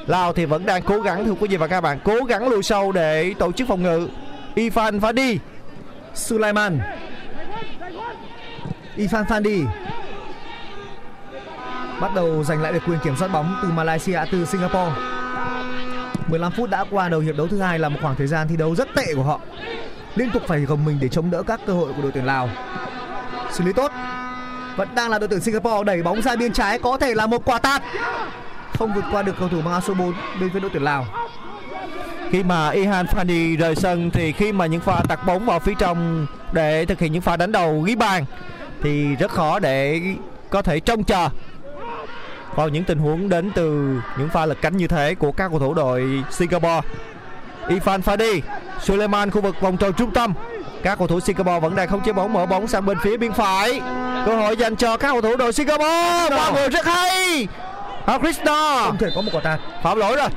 [0.08, 2.64] Lào thì vẫn đang cố gắng, thưa quý vị và các bạn, cố gắng lùi
[2.64, 4.10] sâu để tổ chức phòng ngự.
[4.56, 5.38] Ifan Fadi.
[6.14, 6.80] Sulaiman.
[8.98, 9.66] Ifan Fandi
[12.02, 14.92] bắt đầu giành lại được quyền kiểm soát bóng từ Malaysia từ Singapore.
[16.28, 18.58] 15 phút đã qua đầu hiệp đấu thứ hai là một khoảng thời gian thi
[18.58, 19.40] đấu rất tệ của họ.
[20.16, 22.50] Liên tục phải gồng mình để chống đỡ các cơ hội của đội tuyển Lào.
[23.52, 23.92] Xử lý tốt.
[24.76, 27.46] Vẫn đang là đội tuyển Singapore, đẩy bóng ra biên trái, có thể là một
[27.46, 27.82] quả tạt
[28.74, 31.06] không vượt qua được cầu thủ mang áo số 4 bên phía đội tuyển Lào
[32.32, 35.74] khi mà Ihan Fani rời sân thì khi mà những pha tạt bóng vào phía
[35.80, 38.26] trong để thực hiện những pha đánh đầu ghi bàn
[38.84, 40.02] thì rất khó để
[40.50, 41.30] có thể trông chờ
[42.56, 45.60] vào những tình huống đến từ những pha lật cánh như thế của các cầu
[45.60, 46.82] thủ đội Singapore.
[47.68, 48.42] Ifan Fadi,
[48.82, 50.34] Suleiman khu vực vòng tròn trung tâm.
[50.84, 53.32] Các cầu thủ Singapore vẫn đang không chế bóng mở bóng sang bên phía biên
[53.32, 53.82] phải.
[54.26, 56.30] Cơ hội dành cho các cầu thủ đội Singapore.
[56.30, 57.48] Ba người rất hay.
[58.08, 60.30] Krishna không thể có một quả tạt phạm lỗi rồi.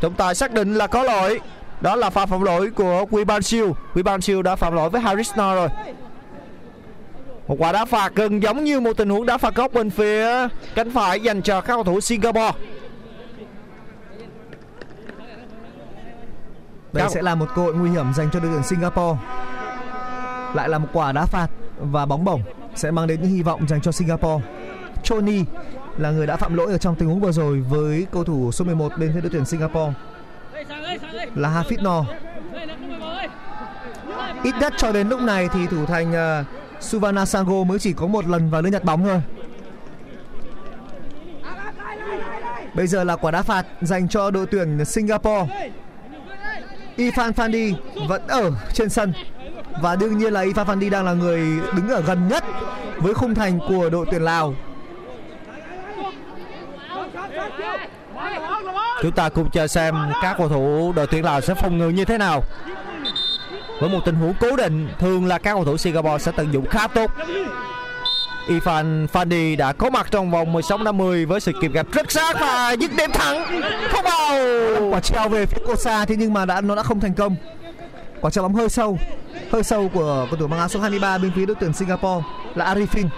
[0.00, 1.40] Trọng tài xác định là có lỗi.
[1.80, 3.76] Đó là pha phạm lỗi của Wiban Siêu.
[3.94, 5.68] Wiban Siêu đã phạm lỗi với Harisna rồi.
[7.48, 10.48] Một quả đá phạt gần giống như một tình huống đá phạt góc bên phía
[10.74, 12.52] cánh phải dành cho các cầu thủ Singapore.
[16.92, 17.10] Đây Cao.
[17.10, 19.18] sẽ là một cơ hội nguy hiểm dành cho đội tuyển Singapore.
[20.54, 21.46] Lại là một quả đá phạt
[21.80, 22.42] và bóng bổng
[22.74, 24.44] sẽ mang đến những hy vọng dành cho Singapore.
[25.02, 25.44] Choni
[25.98, 28.64] là người đã phạm lỗi ở trong tình huống vừa rồi với cầu thủ số
[28.64, 29.92] 11 bên phía đội tuyển Singapore
[31.34, 32.04] là Hafid No.
[34.42, 37.92] Ít nhất cho đến lúc này thì thủ thành ờ, uh, Suvana Sango mới chỉ
[37.92, 39.22] có một lần vào lưới nhặt bóng thôi.
[42.74, 45.70] Bây giờ là quả đá phạt dành cho đội tuyển Singapore.
[46.96, 47.74] Ifan Fandi
[48.08, 49.12] vẫn ở trên sân
[49.82, 51.40] và đương nhiên là Ifan Fandi đang là người
[51.76, 52.44] đứng ở gần nhất
[52.98, 54.54] với khung thành của đội tuyển Lào.
[59.02, 62.04] Chúng ta cùng chờ xem các cầu thủ đội tuyển Lào sẽ phòng ngự như
[62.04, 62.44] thế nào.
[63.80, 66.66] Với một tình huống cố định, thường là các cầu thủ Singapore sẽ tận dụng
[66.66, 67.10] khá tốt.
[68.48, 72.36] Ifan Fandi đã có mặt trong vòng 16 50 với sự kịp gặp rất sát
[72.40, 73.60] và dứt điểm thẳng.
[73.90, 74.38] Không vào.
[74.90, 77.36] Quả treo về phía Kosa thế nhưng mà đã nó đã không thành công.
[78.20, 78.98] Quả treo bóng hơi sâu,
[79.52, 82.74] hơi sâu của cầu thủ mang áo số 23 bên phía đội tuyển Singapore là
[82.74, 83.08] Arifin.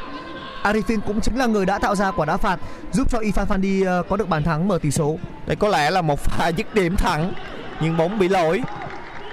[0.62, 2.60] Arifin cũng chính là người đã tạo ra quả đá phạt
[2.92, 5.16] giúp cho Ifan Fandi ờ, có được bàn thắng mở tỷ số.
[5.50, 7.32] Đây có lẽ là một pha dứt điểm thẳng,
[7.80, 8.62] nhưng bóng bị lỗi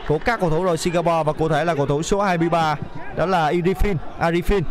[0.07, 2.75] của các cầu thủ đội Singapore, và cụ thể là cầu thủ số 23
[3.15, 4.61] đó là Irifin Arifin.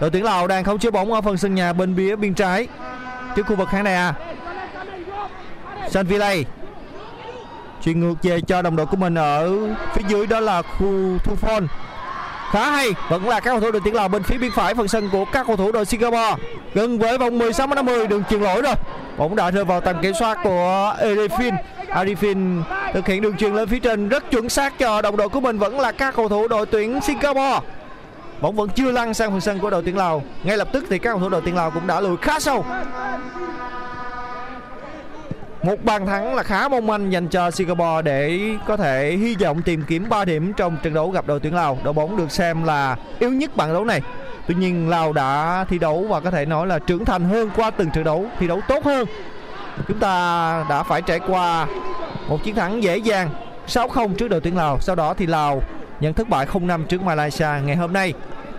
[0.00, 2.68] Đội tuyển Lào đang khống chế bóng ở phần sân nhà bên phía biên trái,
[3.36, 4.14] trước khu vực khán đài A.
[5.90, 6.44] Sanvillay
[7.82, 9.58] chuyển ngược về cho đồng đội của mình ở
[9.94, 11.66] phía dưới, đó là khu Thu Phon
[12.50, 14.88] khá hay, vẫn là các cầu thủ đội tuyển Lào bên phía bên phải phần
[14.88, 16.34] sân của các cầu thủ đội Singapore.
[16.74, 18.74] Gần với vòng 16 50 đường chuyền lỗi rồi.
[19.16, 21.52] Bóng đã rơi vào tầm kiểm soát của Arifin.
[21.88, 22.62] Arifin
[22.94, 25.58] thực hiện đường chuyền lên phía trên rất chuẩn xác cho đồng đội của mình
[25.58, 27.60] vẫn là các cầu thủ đội tuyển Singapore.
[28.40, 30.22] Bóng vẫn chưa lăn sang phần sân của đội tuyển Lào.
[30.44, 32.64] Ngay lập tức thì các cầu thủ đội tuyển Lào cũng đã lùi khá sâu
[35.66, 39.62] một bàn thắng là khá mong manh dành cho Singapore để có thể hy vọng
[39.62, 41.78] tìm kiếm 3 điểm trong trận đấu gặp đội tuyển Lào.
[41.84, 44.02] Đội bóng được xem là yếu nhất bảng đấu này.
[44.46, 47.70] Tuy nhiên Lào đã thi đấu và có thể nói là trưởng thành hơn qua
[47.70, 49.06] từng trận đấu, thi đấu tốt hơn.
[49.88, 51.66] Chúng ta đã phải trải qua
[52.28, 53.30] một chiến thắng dễ dàng
[53.66, 54.80] 6-0 trước đội tuyển Lào.
[54.80, 55.62] Sau đó thì Lào
[56.00, 58.12] nhận thất bại 0-5 trước Malaysia ngày hôm nay.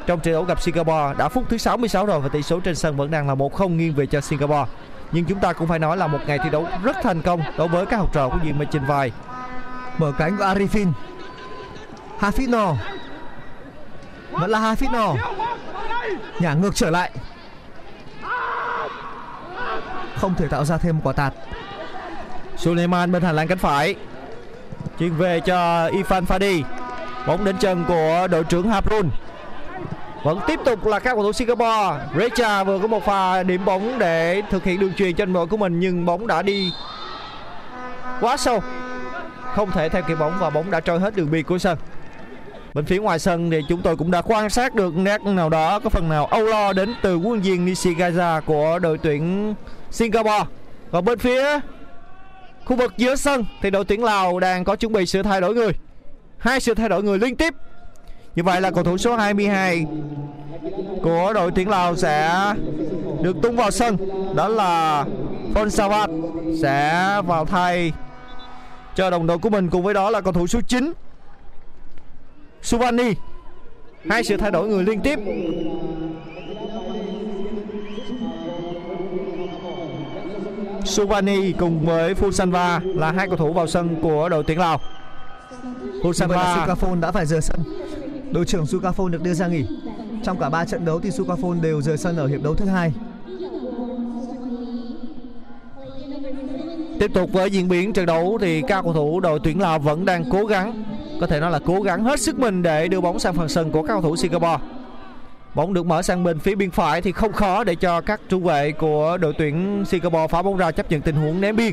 [0.05, 2.95] Trong trận đấu gặp Singapore đã phút thứ 66 rồi và tỷ số trên sân
[2.95, 4.65] vẫn đang là 1-0 nghiêng về cho Singapore
[5.11, 7.67] nhưng chúng ta cũng phải nói là một ngày thi đấu rất thành công đối
[7.67, 9.11] với các học trò của Diện Mê Trình Vai.
[9.97, 10.91] Mở cánh của Arifin.
[12.19, 12.75] Hafino.
[14.31, 15.15] Vẫn là Hafino.
[16.39, 17.11] Nhả ngược trở lại.
[20.15, 21.33] Không thể tạo ra thêm một quả tạt.
[22.57, 23.95] Suleiman bên hành lang cánh phải
[24.99, 26.63] chuyển về cho Ifan Fadi
[27.27, 29.09] bóng đến chân của đội trưởng Haprun
[30.27, 32.05] vẫn tiếp tục là các cầu thủ Singapore.
[32.17, 35.57] Recha vừa có một pha điểm bóng để thực hiện đường truyền trên đội của
[35.57, 36.71] mình, nhưng bóng đã đi
[38.21, 38.63] quá sâu.
[39.55, 41.77] Không thể theo kịp bóng và bóng đã trôi hết đường biên của sân.
[42.73, 45.79] Bên phía ngoài sân thì chúng tôi cũng đã quan sát được nét nào đó,
[45.79, 49.53] có phần nào âu lo đến từ quân viên Nishigaya của đội tuyển
[49.91, 50.43] Singapore.
[50.91, 51.59] Còn bên phía
[52.65, 55.55] khu vực giữa sân thì đội tuyển Lào đang có chuẩn bị sự thay đổi
[55.55, 55.71] người.
[56.37, 57.53] Hai sự thay đổi người liên tiếp
[58.37, 59.85] như vậy là cầu thủ số 22
[61.03, 62.31] của đội tuyển Lào sẽ
[63.21, 63.97] được tung vào sân
[64.35, 65.05] đó là
[65.53, 66.07] Fonsavat
[66.61, 67.91] sẽ vào thay
[68.95, 70.93] cho đồng đội của mình cùng với đó là cầu thủ số 9
[72.61, 73.13] Suvani
[74.09, 75.19] hai sự thay đổi người liên tiếp
[80.85, 84.81] Subani cùng với Fusanva là hai cầu thủ vào sân của đội tuyển Lào.
[86.01, 87.59] Fusanva Sukafon đã phải rời sân.
[88.31, 89.65] Đội trưởng Sukafon được đưa ra nghỉ.
[90.23, 92.93] Trong cả 3 trận đấu thì Sukafon đều rời sân ở hiệp đấu thứ hai.
[96.99, 100.05] tiếp tục với diễn biến trận đấu thì các cầu thủ đội tuyển Lào vẫn
[100.05, 100.83] đang cố gắng,
[101.21, 103.71] có thể nói là cố gắng hết sức mình để đưa bóng sang phần sân
[103.71, 104.57] của các cầu thủ Singapore.
[105.55, 108.43] Bóng được mở sang bên phía biên phải thì không khó để cho các trung
[108.43, 111.71] vệ của đội tuyển Singapore phá bóng ra chấp nhận tình huống ném biên.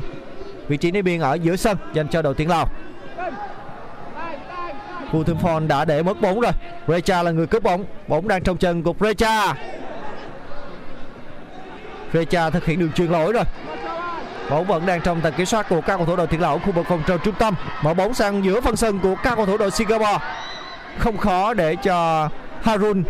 [0.67, 2.69] Vị trí ném biên ở giữa sân dành cho đội tuyển Lào.
[5.11, 5.23] Vu
[5.67, 6.51] đã để mất bóng rồi.
[6.87, 7.85] Recha là người cướp bóng.
[8.07, 9.53] Bóng đang trong chân của Recha.
[12.13, 13.43] Recha thực hiện đường chuyền lỗi rồi.
[14.49, 16.71] Bóng vẫn đang trong tầm kiểm soát của các cầu thủ đội thiên lão khu
[16.71, 17.55] vực vòng tròn trung tâm.
[17.83, 20.17] Mở bóng sang giữa phần sân của các cầu thủ đội Singapore.
[20.97, 22.29] Không khó để cho
[22.63, 23.03] Harun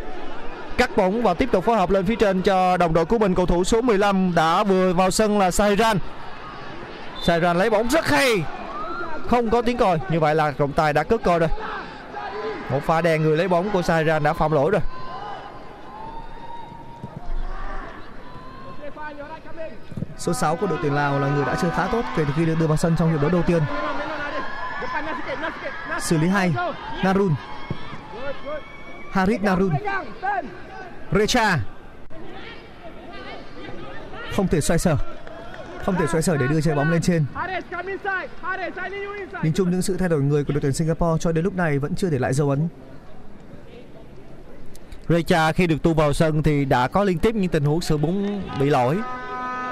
[0.77, 3.35] cắt bóng và tiếp tục phối hợp lên phía trên cho đồng đội của mình
[3.35, 5.99] cầu thủ số 15 đã vừa vào sân là Sairan.
[7.23, 8.43] Sairan lấy bóng rất hay.
[9.27, 11.49] Không có tiếng còi, như vậy là trọng tài đã cất còi rồi.
[12.69, 14.81] Một pha đèn người lấy bóng của Sairan đã phạm lỗi rồi.
[20.17, 22.45] Số 6 của đội tuyển Lào là người đã chơi khá tốt kể từ khi
[22.45, 23.63] được đưa vào sân trong hiệp đấu đầu tiên.
[25.99, 26.53] Xử lý hay,
[27.03, 27.35] Narun.
[29.11, 29.73] Harit Narun.
[31.11, 31.59] Recha.
[34.35, 34.97] Không thể xoay sở.
[35.85, 37.25] Không thể xoay sở để đưa trái bóng lên trên.
[39.43, 41.79] Nhìn chung những sự thay đổi người của đội tuyển Singapore cho đến lúc này
[41.79, 42.67] vẫn chưa để lại dấu ấn.
[45.09, 47.97] Recha khi được tu vào sân thì đã có liên tiếp những tình huống xử
[47.97, 48.97] bóng bị lỗi.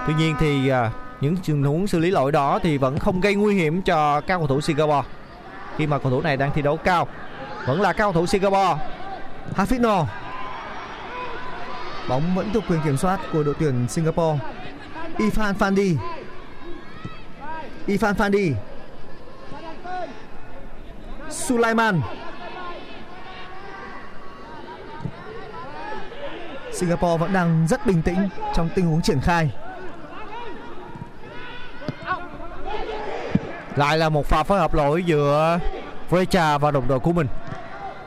[0.08, 3.36] Tuy nhiên thì à, những tình huống xử lý lỗi đó thì vẫn không gây
[3.36, 5.08] nguy hiểm cho các cầu thủ Singapore.
[5.78, 7.08] Khi mà cầu thủ này đang thi đấu cao,
[7.66, 8.76] vẫn là các cầu thủ Singapore.
[9.56, 10.06] Hafidno.
[12.10, 14.40] Bóng vẫn thuộc quyền kiểm soát của đội tuyển Singapore.
[15.18, 15.98] Ifan Fandi.
[17.88, 18.54] Ifan Fandi.
[21.30, 22.02] Sulaiman.
[26.74, 29.52] Singapore vẫn đang rất bình tĩnh trong tình huống triển khai.
[33.76, 35.60] Lại là một pha phối hợp lỗi giữa
[36.10, 37.28] Frecha và đồng đội của mình.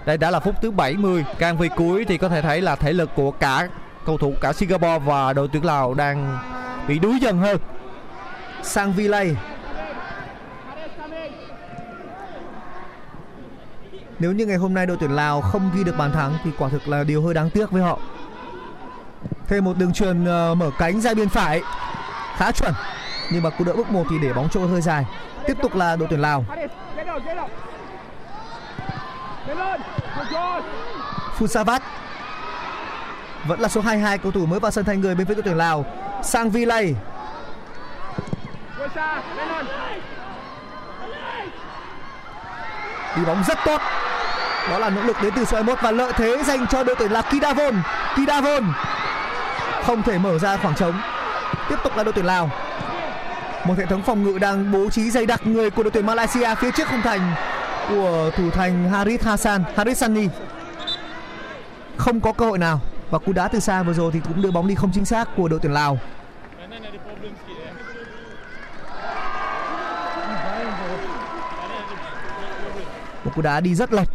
[0.05, 2.93] Đây đã là phút thứ 70 Càng về cuối thì có thể thấy là thể
[2.93, 3.69] lực của cả
[4.05, 6.39] cầu thủ cả Singapore và đội tuyển Lào đang
[6.89, 7.59] bị đuối dần hơn
[8.63, 9.37] Sang Vilay
[14.19, 16.69] Nếu như ngày hôm nay đội tuyển Lào không ghi được bàn thắng thì quả
[16.69, 17.99] thực là điều hơi đáng tiếc với họ.
[19.49, 21.63] Thêm một đường truyền ờ, mở cánh ra biên phải
[22.37, 22.73] khá chuẩn
[23.33, 25.05] nhưng mà cú đỡ bước một thì để bóng trôi hơi dài.
[25.47, 26.45] Tiếp tục là đội tuyển Lào.
[31.39, 31.81] Fusavat
[33.47, 35.57] vẫn là số 22 cầu thủ mới vào sân thay người bên phía đội tuyển
[35.57, 35.85] Lào.
[36.23, 36.95] Sang Vilay
[43.17, 43.81] đi bóng rất tốt.
[44.71, 47.13] Đó là nỗ lực đến từ số 21 và lợi thế dành cho đội tuyển
[47.13, 47.75] là Kidavon.
[48.17, 48.73] Kidavon
[49.85, 51.01] không thể mở ra khoảng trống.
[51.69, 52.51] Tiếp tục là đội tuyển Lào.
[53.65, 56.55] Một hệ thống phòng ngự đang bố trí dày đặc người của đội tuyển Malaysia
[56.55, 57.35] phía trước khung thành
[57.89, 60.29] của thủ thành Harit Hassan Harit Sani.
[61.97, 64.51] Không có cơ hội nào và cú đá từ xa vừa rồi thì cũng đưa
[64.51, 65.99] bóng đi không chính xác của đội tuyển Lào.
[73.25, 74.09] Một cú đá đi rất lệch.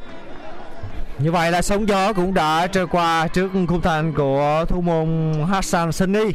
[1.19, 5.33] Như vậy là sóng gió cũng đã trôi qua trước khung thành của thủ môn
[5.49, 6.25] Hassan Sani.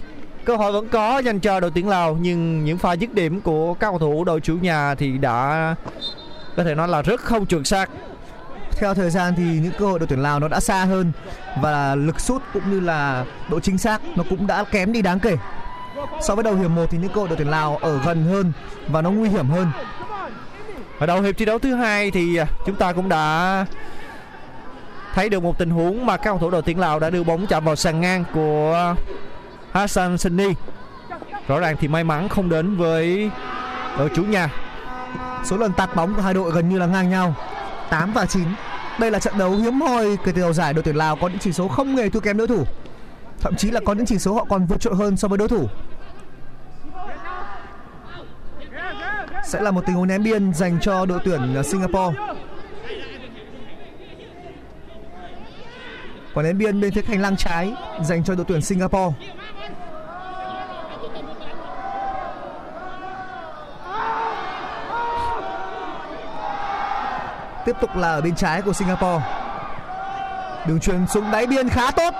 [0.44, 3.74] Cơ hội vẫn có dành cho đội tuyển Lào, Nhưng những pha dứt điểm của
[3.74, 5.74] các cầu thủ đội chủ nhà thì đã
[6.56, 7.90] có thể nói là rất không chuẩn xác
[8.78, 11.12] theo thời gian thì những cơ hội đội tuyển Lào nó đã xa hơn
[11.60, 15.20] và lực sút cũng như là độ chính xác nó cũng đã kém đi đáng
[15.20, 15.36] kể
[16.20, 18.52] so với đầu hiệp 1 thì những cơ hội đội tuyển Lào ở gần hơn
[18.88, 19.70] và nó nguy hiểm hơn
[20.98, 23.66] Ở đầu hiệp thi đấu thứ hai thì chúng ta cũng đã
[25.14, 27.46] thấy được một tình huống mà các cầu thủ đội tuyển Lào đã đưa bóng
[27.46, 28.94] chạm vào sàn ngang của
[29.72, 30.48] Hassan Sani.
[31.48, 33.30] Rõ ràng thì may mắn không đến với
[33.98, 34.50] đội chủ nhà.
[35.44, 37.34] số lần tạt bóng của hai đội gần như là ngang nhau
[37.90, 38.48] 8 và 9
[38.98, 41.38] đây là trận đấu hiếm hoi kể từ đầu giải, đội tuyển Lào có những
[41.38, 42.64] chỉ số không hề thua kém đối thủ.
[43.40, 45.48] Thậm chí là có những chỉ số họ còn vượt trội hơn so với đối
[45.48, 45.68] thủ.
[49.44, 52.18] Sẽ là một tình huống ném biên dành cho đội tuyển Singapore.
[56.34, 57.72] Quả ném biên bên phía hành lang trái
[58.04, 59.14] dành cho đội tuyển Singapore.
[67.66, 69.24] Tiếp tục là ở bên trái của Singapore
[70.66, 72.14] đường truyền xuống đáy biên khá tốt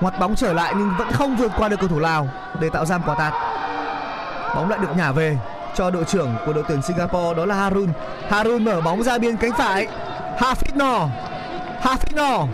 [0.00, 2.28] ngoặt bóng trở lại nhưng vẫn không vượt qua được cầu thủ Lào
[2.60, 3.32] để tạo ra một quả tạt.
[4.56, 5.38] Bóng lại được nhả về
[5.74, 7.88] cho đội trưởng của đội tuyển Singapore đó là Harun.
[8.28, 9.86] Harun mở bóng ra biên cánh phải.
[10.38, 11.08] Hafidno.
[11.82, 12.46] Hafidno.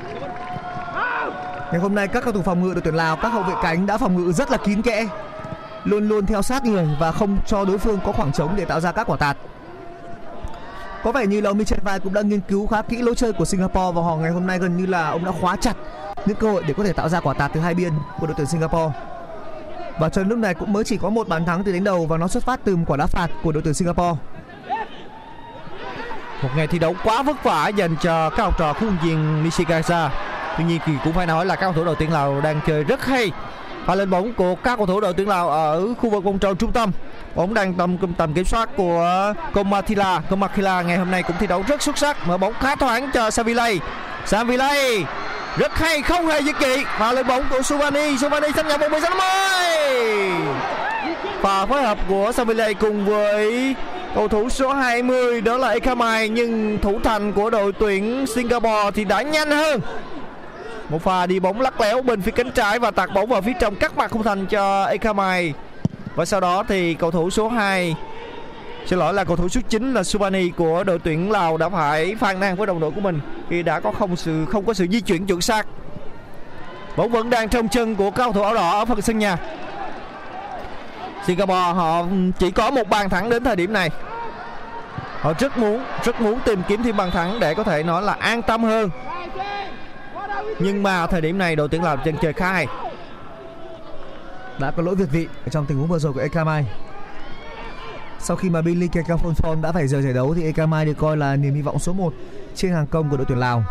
[1.73, 3.87] Ngày hôm nay các cầu thủ phòng ngự đội tuyển Lào, các hậu vệ cánh
[3.87, 5.07] đã phòng ngự rất là kín kẽ.
[5.85, 8.81] Luôn luôn theo sát người và không cho đối phương có khoảng trống để tạo
[8.81, 9.37] ra các quả tạt.
[11.05, 13.33] Có vẻ như là ông Michel Vai cũng đã nghiên cứu khá kỹ lối chơi
[13.33, 15.77] của Singapore và họ ngày hôm nay gần như là ông đã khóa chặt
[16.27, 18.35] những cơ hội để có thể tạo ra quả tạt từ hai biên của đội
[18.39, 18.93] tuyển Singapore.
[19.99, 22.17] Và cho lúc này cũng mới chỉ có một bàn thắng từ đánh đầu và
[22.17, 24.19] nó xuất phát từ một quả đá phạt của đội tuyển Singapore.
[26.43, 29.45] Một ngày thi đấu quá vất vả dành cho các học trò của huấn viên
[29.45, 30.09] Nishikawa.
[30.59, 32.85] Tuy nhiên thì cũng phải nói là các cầu thủ đội tuyển Lào đang chơi
[32.85, 33.33] rất hay.
[33.87, 36.57] Pha lên bóng của các cầu thủ đội tuyển Lào ở khu vực vòng tròn
[36.57, 36.91] trung tâm.
[37.35, 40.23] Bóng đang tầm tầm kiểm soát của Komathila.
[40.31, 42.29] Komathila ngày hôm nay cũng thi đấu rất xuất sắc.
[42.29, 43.81] Mở bóng khá thoáng cho Savilay.
[44.27, 45.05] Savilay
[45.57, 48.91] rất hay, không hề dứt kỵ và lên bóng của Subani Subani xâm nhập vòng
[48.91, 50.53] 16 50
[51.43, 53.75] và phối hợp của Savilay cùng với
[54.15, 59.05] cầu thủ số 20 đó là Ekamai, nhưng thủ thành của đội tuyển Singapore thì
[59.05, 59.81] đã nhanh hơn
[60.93, 63.53] một pha đi bóng lắc léo bên phía cánh trái và tạt bóng vào phía
[63.61, 65.53] trong cắt mặt không thành cho Ekamai
[66.15, 67.95] và sau đó thì cầu thủ số 2
[68.87, 72.15] Xin lỗi là cầu thủ số 9 là Subani của đội tuyển Lào đã phải
[72.21, 74.87] phàn nàn với đồng đội của mình khi đã có không sự, không có sự
[74.91, 75.67] di chuyển chuẩn xác.
[76.97, 79.37] Bóng vẫn đang trong chân của cầu thủ áo đỏ ở phần sân nhà.
[81.27, 82.05] Singapore họ
[82.39, 83.91] chỉ có một bàn thắng đến thời điểm này.
[85.21, 88.13] Họ rất muốn rất muốn tìm kiếm thêm bàn thắng để có thể nói là
[88.13, 88.91] an tâm hơn.
[90.59, 92.67] Nhưng mà thời điểm này đội tuyển Lào chân chơi khá hay.
[94.61, 96.67] Đã có lỗi việt vị trong tình huống vừa rồi của Ekamai.
[98.19, 101.37] Sau khi mà Billy Kekafonfon đã phải rời giải đấu thì Ekamai được coi là
[101.37, 102.13] niềm hy vọng số 1
[102.55, 103.65] trên hàng công của đội tuyển Lào.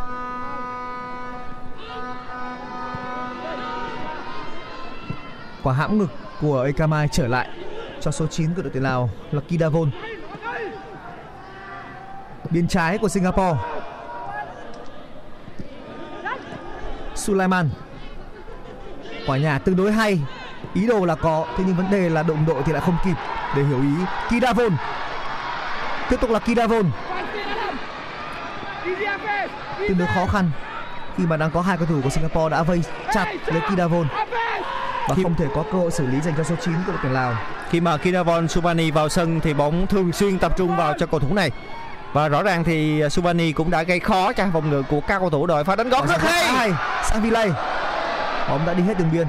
[5.64, 6.10] Quả hãm ngực
[6.42, 7.50] của Ekamai trở lại
[8.02, 9.92] cho số 9 của đội tuyển Lào là Kidavon.
[12.50, 13.58] Biên trái của Singapore.
[17.22, 17.70] Sulaiman.
[19.28, 20.20] Quả nhà tương đối hay,
[20.74, 23.16] ý đồ là có, thế nhưng vấn đề là đồng đội thì lại không kịp
[23.56, 24.72] để hiểu ý Kidavon
[26.10, 26.92] tiếp tục là Kidavon
[29.80, 30.52] tương đối khó khăn
[31.18, 32.82] khi mà đang có hai cầu thủ của Singapore đã vây
[33.14, 34.08] chặt lấy Kidavon
[35.08, 37.14] và không thể có cơ hội xử lý dành cho số 9 của đội tuyển
[37.14, 37.36] Lào.
[37.70, 41.20] Khi mà Kidavon Subani vào sân thì bóng thường xuyên tập trung vào cho cầu
[41.20, 41.52] thủ này.
[42.14, 45.30] Và rõ ràng thì Subani cũng đã gây khó cho phòng ngự của các cầu
[45.30, 46.44] thủ đội pha đánh góp rất hay.
[46.44, 46.72] hay
[47.12, 47.52] sang Villay
[48.50, 49.28] bóng đã đi hết đường biên.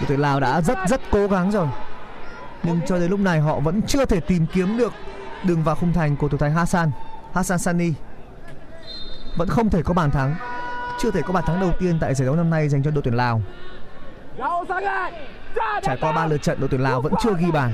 [0.00, 1.68] Đội tuyển Lào đã rất rất cố gắng rồi.
[2.62, 4.92] Nhưng cho đến lúc này họ vẫn chưa thể tìm kiếm được
[5.42, 6.90] đường vào khung thành của thủ thành Hassan
[7.34, 7.92] Hassan Sani.
[9.36, 10.34] Vẫn không thể có bàn thắng
[10.98, 13.02] chưa thể có bàn thắng đầu tiên tại giải đấu năm nay dành cho đội
[13.02, 13.42] tuyển Lào.
[15.82, 17.72] Trải qua ba lượt trận đội tuyển Lào vẫn chưa ghi bàn.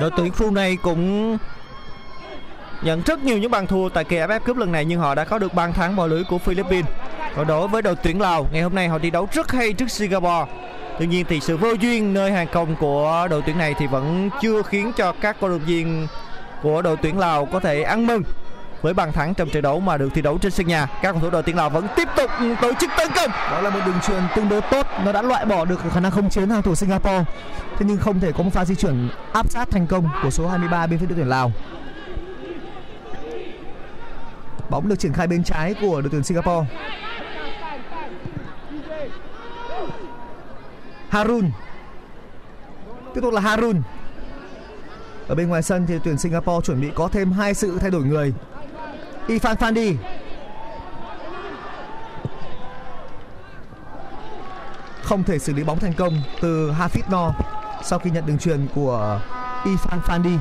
[0.00, 1.38] Đội tuyển Brunei cũng
[2.82, 5.24] nhận rất nhiều những bàn thua tại kỳ AFF Cup lần này nhưng họ đã
[5.24, 6.86] có được bàn thắng vào lưới của Philippines.
[7.36, 9.90] Còn đối với đội tuyển Lào, ngày hôm nay họ thi đấu rất hay trước
[9.90, 10.52] Singapore.
[10.98, 14.30] Tuy nhiên thì sự vô duyên nơi hàng công của đội tuyển này thì vẫn
[14.42, 16.06] chưa khiến cho các cổ động viên
[16.62, 18.22] của đội tuyển Lào có thể ăn mừng
[18.82, 20.86] với bàn thắng trong trận đấu mà được thi đấu trên sân nhà.
[21.02, 23.30] Các cầu thủ đội tuyển Lào vẫn tiếp tục tổ chức tấn công.
[23.30, 26.12] đó là một đường truyền tương đối tốt nó đã loại bỏ được khả năng
[26.12, 27.24] không chiến hàng thủ Singapore
[27.78, 30.48] thế nhưng không thể có một pha di chuyển áp sát thành công của số
[30.48, 31.52] 23 bên phía đội tuyển Lào
[34.72, 36.66] bóng được triển khai bên trái của đội tuyển Singapore.
[41.08, 41.50] Harun.
[43.14, 43.82] Tiếp tục là Harun.
[45.28, 48.02] Ở bên ngoài sân thì tuyển Singapore chuẩn bị có thêm hai sự thay đổi
[48.02, 48.34] người.
[49.26, 49.94] Ifan Fandi.
[55.02, 57.34] Không thể xử lý bóng thành công từ Hafid No
[57.82, 59.20] sau khi nhận đường truyền của
[59.64, 60.38] Ifan Fandi.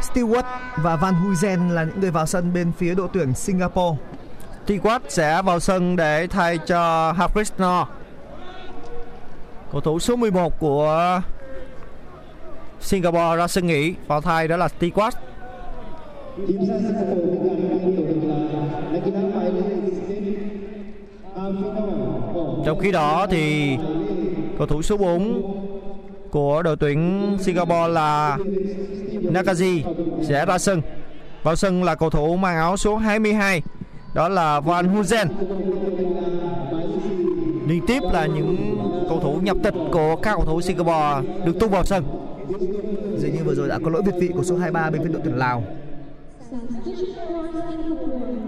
[0.00, 3.98] Stewart và Van Huizen là những người vào sân bên phía đội tuyển Singapore
[4.66, 7.86] Tiquat sẽ vào sân để thay cho Hafrisno.
[9.72, 11.20] Cầu thủ số 11 của
[12.80, 15.14] Singapore ra sân nghỉ vào thay đó là Tiquat.
[22.66, 23.76] Trong khi đó thì
[24.58, 25.59] cầu thủ số 4
[26.30, 28.38] của đội tuyển Singapore là
[29.12, 29.82] Nakaji
[30.22, 30.82] sẽ ra sân.
[31.42, 33.62] Vào sân là cầu thủ mang áo số 22
[34.14, 35.26] đó là Van Huzen.
[37.66, 38.78] Liên tiếp là những
[39.08, 42.04] cầu thủ nhập tịch của các cầu thủ Singapore được tung vào sân.
[43.18, 45.20] dường như vừa rồi đã có lỗi việt vị của số 23 bên phía đội
[45.24, 45.64] tuyển Lào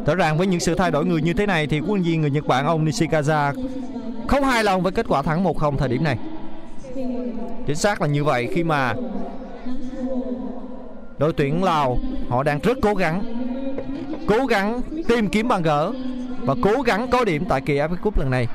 [0.06, 2.20] Rõ ràng với những sự thay đổi người như thế này thì huấn luyện viên
[2.20, 3.54] người Nhật Bản ông Nishikawa
[4.28, 6.18] không hài lòng với kết quả thắng 1-0 thời điểm này.
[7.66, 8.94] Chính xác là như vậy khi mà
[11.18, 13.22] đội tuyển Lào họ đang rất cố gắng
[14.28, 15.92] cố gắng tìm kiếm bàn gỡ
[16.40, 18.48] và cố gắng có điểm tại kỳ AFF Cup lần này.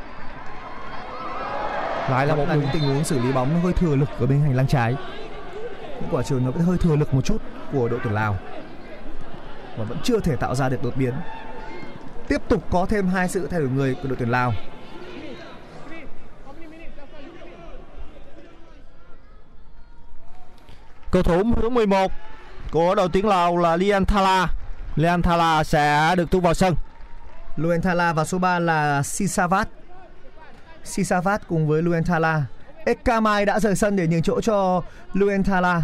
[2.09, 4.55] Lại là một đường tình huống xử lý bóng hơi thừa lực ở bên hành
[4.55, 4.95] lang trái.
[6.01, 7.41] Những quả chuyền nó vẫn hơi thừa lực một chút
[7.73, 8.37] của đội tuyển Lào.
[9.77, 11.13] Và vẫn chưa thể tạo ra được đột biến.
[12.27, 14.53] Tiếp tục có thêm hai sự thay đổi người của đội tuyển Lào
[21.11, 22.11] cầu thủ số 11
[22.71, 24.47] của đội tuyển Lào là Lian Thala.
[24.95, 26.75] Lian Thala sẽ được tung vào sân.
[27.57, 29.69] Luenthala và số 3 là Sisavat
[30.83, 32.43] Sisavat cùng với Luenthala
[32.85, 34.81] Ekamai đã rời sân để nhường chỗ cho
[35.13, 35.83] Luenthala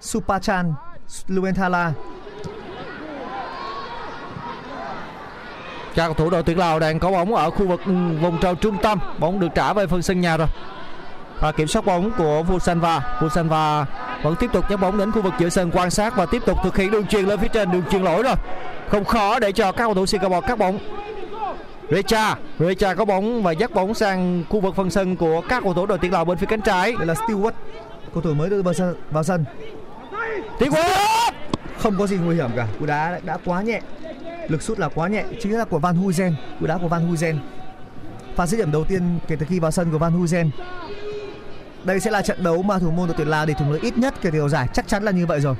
[0.00, 0.72] Supachan
[1.26, 1.92] Luenthala
[5.94, 7.80] Các cầu thủ đội tuyển Lào đang có bóng ở khu vực
[8.20, 8.98] vòng tròn trung tâm.
[9.18, 10.48] Bóng được trả về phần sân nhà rồi.
[11.40, 13.18] Và kiểm soát bóng của Vusanva.
[13.20, 13.86] Vusanva
[14.22, 16.58] vẫn tiếp tục nhấc bóng đến khu vực giữa sân quan sát và tiếp tục
[16.64, 17.70] thực hiện đường truyền lên phía trên.
[17.70, 18.34] Đường truyền lỗi rồi.
[18.88, 20.78] Không khó để cho các cầu thủ Singapore cắt bóng.
[21.90, 25.74] Recha, Recha có bóng và dắt bóng sang khu vực phần sân của các cầu
[25.74, 26.92] thủ đội tuyển Lào bên phía cánh trái.
[26.98, 27.52] đây là Stewart.
[28.14, 29.44] Cầu thủ mới đưa vào sân, vào sân.
[30.60, 31.34] Quốc!
[31.78, 32.66] Không có gì nguy hiểm cả.
[32.80, 33.80] Cú đá đã, đã quá nhẹ.
[34.48, 35.24] Lực sút là quá nhẹ.
[35.40, 36.32] Chính là của Van Huizen.
[36.60, 37.36] Cú đá của Van Huizen.
[38.36, 40.50] Pha dứt điểm đầu tiên kể từ khi vào sân của Van Huizen
[41.84, 43.98] đây sẽ là trận đấu mà thủ môn đội tuyển Lào để thủng lưới ít
[43.98, 44.68] nhất kể từ đầu giải.
[44.72, 45.54] Chắc chắn là như vậy rồi.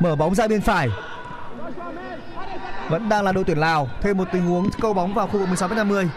[0.00, 0.88] Mở bóng ra bên phải.
[2.88, 3.88] Vẫn đang là đội tuyển Lào.
[4.00, 6.08] Thêm một tình huống câu bóng vào khu vực 16 50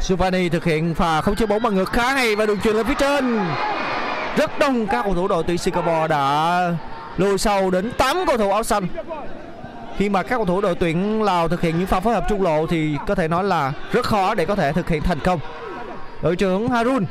[0.00, 2.86] Giovanni thực hiện pha không chế bóng bằng ngược khá hay và đường truyền lên
[2.86, 3.40] phía trên.
[4.36, 6.60] Rất đông các cầu thủ đội tuyển Singapore đã
[7.16, 8.86] lùi sâu đến 8 cầu thủ áo xanh.
[9.98, 12.42] Khi mà các cầu thủ đội tuyển Lào thực hiện những pha phối hợp trung
[12.42, 15.40] lộ thì có thể nói là rất khó để có thể thực hiện thành công.
[16.22, 17.04] Đội trưởng Harun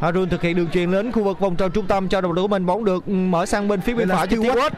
[0.00, 2.44] Harun thực hiện đường truyền đến khu vực vòng tròn trung tâm cho đồng đội
[2.44, 4.70] của mình bóng được mở sang bên phía bên phải cho Stewart.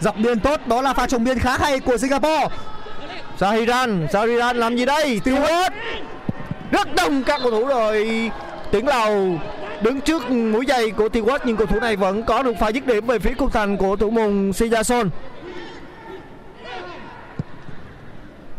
[0.00, 2.48] Dọc biên tốt đó là pha trồng biên khá hay của Singapore
[3.36, 5.20] Sahiran, Sahiran làm gì đây?
[5.24, 5.70] Stewart.
[6.70, 8.30] Rất đông các cầu thủ đội
[8.70, 9.38] tuyển Lào
[9.82, 12.86] đứng trước mũi giày của Stewart nhưng cầu thủ này vẫn có được pha dứt
[12.86, 15.08] điểm về phía khung thành của thủ môn Sijason.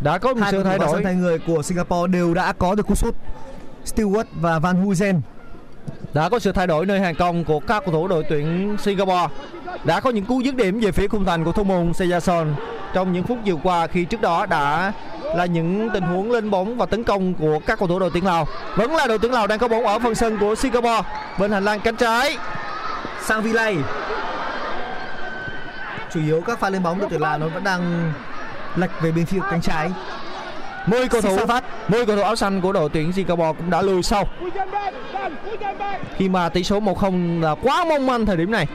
[0.02, 1.04] Đã có một hai sự thay đổi.
[1.04, 3.16] thay người của Singapore đều đã có được cú sút
[3.86, 5.20] Stewart và Van Huizen
[6.14, 9.28] Đã có sự thay đổi nơi hàng công của các cầu thủ đội tuyển Singapore.
[9.84, 12.54] Đã có những cú dứt điểm về phía khung thành của thủ môn Sijason
[12.93, 14.93] trong những phút vừa qua khi trước đó đã
[15.36, 18.26] là những tình huống lên bóng và tấn công của các cầu thủ đội tuyển
[18.26, 18.48] Lào.
[18.76, 21.02] Vẫn là đội tuyển Lào đang có bóng ở phần sân của Singapore
[21.39, 22.38] bên hành lang cánh trái.
[23.22, 23.78] sang Villay
[26.14, 28.14] chủ yếu các pha lên bóng đội tuyển Lào nó vẫn đang
[28.78, 29.92] lệch về bên phía cánh trái.
[30.86, 31.30] 10 cầu thủ.
[31.30, 34.24] Sisavat 10 cầu thủ áo xanh của đội tuyển Singapore cũng đã lùi sâu
[36.16, 38.68] khi mà tỷ số 1-0 là quá mong manh thời điểm này.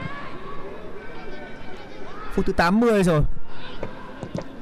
[2.33, 3.21] phút thứ 80 rồi.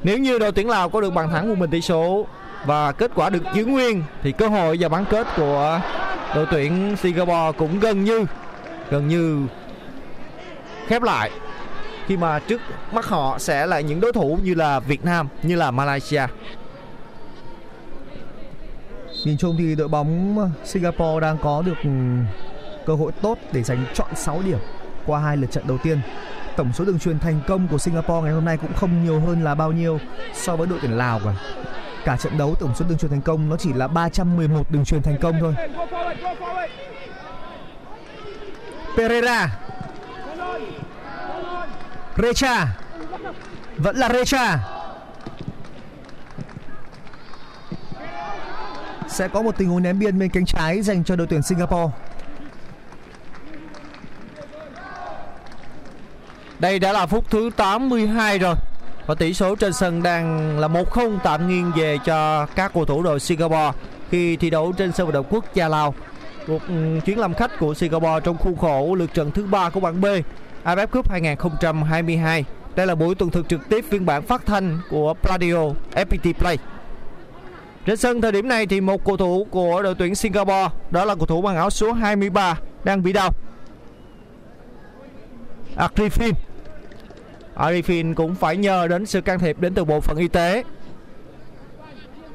[0.04, 2.26] Nếu như đội tuyển Lào có được bàn thắng của mình tỷ số
[2.66, 5.82] và kết quả được giữ nguyên thì cơ hội và bán kết của
[6.36, 8.26] đội tuyển Singapore cũng gần như
[8.89, 9.46] gần như
[10.88, 11.32] khép lại
[12.12, 15.55] khi mà trước mắt họ sẽ là những đối thủ như là Việt Nam như
[15.55, 16.28] là Malaysia.
[19.26, 21.89] nhìn chung thì đội bóng Singapore đang có được ừ,
[22.86, 24.57] cơ hội tốt để giành chọn 6 điểm
[25.05, 26.01] qua hai lượt trận đầu tiên.
[26.55, 29.43] Tổng số đường truyền thành công của Singapore ngày hôm nay cũng không nhiều hơn
[29.43, 29.99] là bao nhiêu
[30.34, 31.34] so với đội tuyển Lào cả.
[32.05, 35.01] Cả trận đấu tổng số đường truyền thành công nó chỉ là 311 đường truyền
[35.01, 35.55] thành công thôi.
[38.97, 39.70] Pereira
[42.18, 42.68] Recha.
[43.78, 44.59] Vẫn là Recha.
[49.07, 51.91] Sẽ có một tình huống ném biên bên cánh trái dành cho đội tuyển Singapore.
[56.59, 58.55] Đây đã là phút thứ 82 rồi.
[59.05, 63.03] Và tỷ số trên sân đang là 1-0 tạm nghiêng về cho các cầu thủ
[63.03, 63.72] đội Singapore
[64.09, 65.95] khi thi đấu trên sân vận động quốc gia Lào.
[66.47, 69.80] Cuộc ừ, chuyến làm khách của Singapore trong khuôn khổ lượt trận thứ ba của
[69.80, 70.05] bảng B.
[70.64, 72.45] AFF Cup 2022.
[72.76, 75.55] Đây là buổi tuần thực trực tiếp phiên bản phát thanh của Radio
[75.93, 76.57] FPT Play.
[77.86, 81.16] Trên sân thời điểm này thì một cầu thủ của đội tuyển Singapore, đó là
[81.16, 83.34] cầu thủ mang áo số 23 đang bị đau.
[85.76, 86.34] Arifin
[87.55, 90.64] Arifin cũng phải nhờ đến sự can thiệp đến từ bộ phận y tế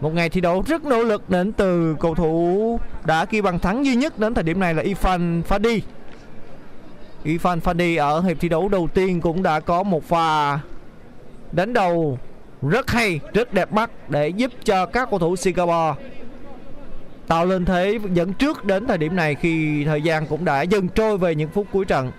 [0.01, 3.87] một ngày thi đấu rất nỗ lực đến từ cầu thủ đã ghi bàn thắng
[3.87, 5.81] duy nhất đến thời điểm này là Ifan Fadi
[7.27, 10.59] Ivan Fandi ở hiệp thi đấu đầu tiên cũng đã có một pha
[11.53, 12.19] đánh đầu
[12.63, 15.95] rất hay, rất đẹp mắt để giúp cho các cầu thủ Singapore
[17.27, 20.89] tạo lên thế dẫn trước đến thời điểm này khi thời gian cũng đã dần
[20.89, 22.11] trôi về những phút cuối trận.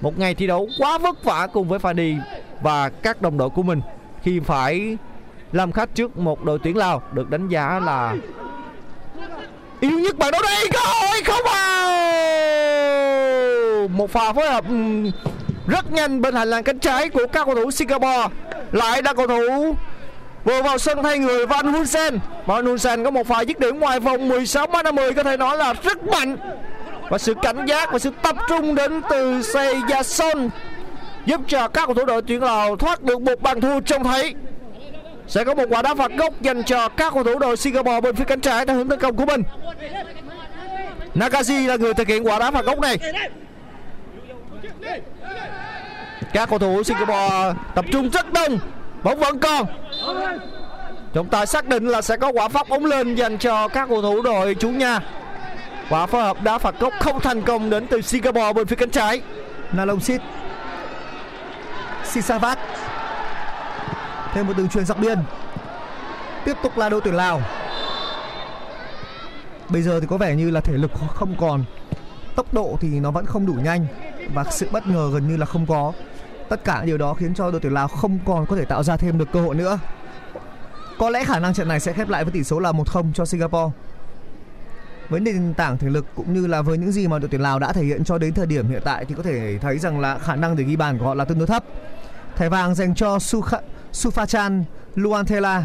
[0.00, 2.18] Một ngày thi đấu quá vất vả cùng với Fandi
[2.62, 3.80] và các đồng đội của mình
[4.22, 4.96] khi phải
[5.52, 8.16] làm khách trước một đội tuyển Lào được đánh giá là
[9.80, 11.86] yếu nhất bạn đấu đây, cơ hội không vào.
[13.88, 14.64] Một pha phối hợp
[15.66, 18.26] rất nhanh bên hành lang cánh trái của các cầu thủ Singapore.
[18.72, 19.74] Lại là cầu thủ
[20.44, 22.18] vừa vào sân thay người Van Hunsen.
[22.46, 25.56] Van Hunsen có một pha dứt điểm ngoài vòng 16 m 50 có thể nói
[25.56, 26.36] là rất mạnh.
[27.10, 30.48] Và sự cảnh giác và sự tập trung đến từ Seyason
[31.26, 34.34] giúp cho các cầu thủ đội tuyển Lào thoát được một bàn thua trông thấy
[35.28, 38.16] sẽ có một quả đá phạt góc dành cho các cầu thủ đội Singapore bên
[38.16, 39.42] phía cánh trái theo hướng tấn công của mình.
[41.14, 42.98] Nakaji là người thực hiện quả đá phạt góc này.
[46.32, 48.58] Các cầu thủ Singapore tập trung rất đông,
[49.02, 49.66] bóng vẫn còn.
[51.14, 54.02] Chúng ta xác định là sẽ có quả phát bóng lên dành cho các cầu
[54.02, 55.00] thủ đội chủ nhà.
[55.90, 58.90] Quả phối hợp đá phạt góc không thành công đến từ Singapore bên phía cánh
[58.90, 59.20] trái.
[59.72, 60.20] Nalong Sit
[62.04, 62.55] Sisavat
[64.36, 65.18] thêm một đường truyền dọc biên.
[66.44, 67.42] Tiếp tục là đội tuyển Lào.
[69.68, 71.64] Bây giờ thì có vẻ như là thể lực không còn.
[72.36, 73.86] Tốc độ thì nó vẫn không đủ nhanh
[74.34, 75.92] và sự bất ngờ gần như là không có.
[76.48, 78.96] Tất cả điều đó khiến cho đội tuyển Lào không còn có thể tạo ra
[78.96, 79.78] thêm được cơ hội nữa.
[80.98, 83.24] Có lẽ khả năng trận này sẽ khép lại với tỷ số là 1-0 cho
[83.24, 83.72] Singapore.
[85.08, 87.58] Với nền tảng thể lực cũng như là với những gì mà đội tuyển Lào
[87.58, 90.18] đã thể hiện cho đến thời điểm hiện tại thì có thể thấy rằng là
[90.18, 91.64] khả năng để ghi bàn của họ là tương đối thấp.
[92.36, 93.58] Thẻ vàng dành cho Sukha,
[93.92, 94.62] Sufachan
[94.94, 95.64] Luantela.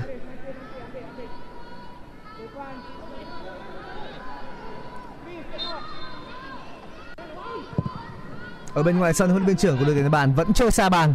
[8.73, 10.71] Ở bên ngoài sân, huấn luyện viên trưởng của đội tuyển Nhật Bản vẫn chơi
[10.71, 11.13] xa bàn.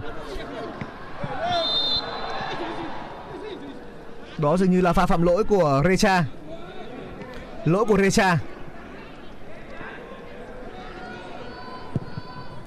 [4.39, 6.25] Đó dường như là pha phạm lỗi của Recha.
[7.65, 8.39] Lỗi của Recha.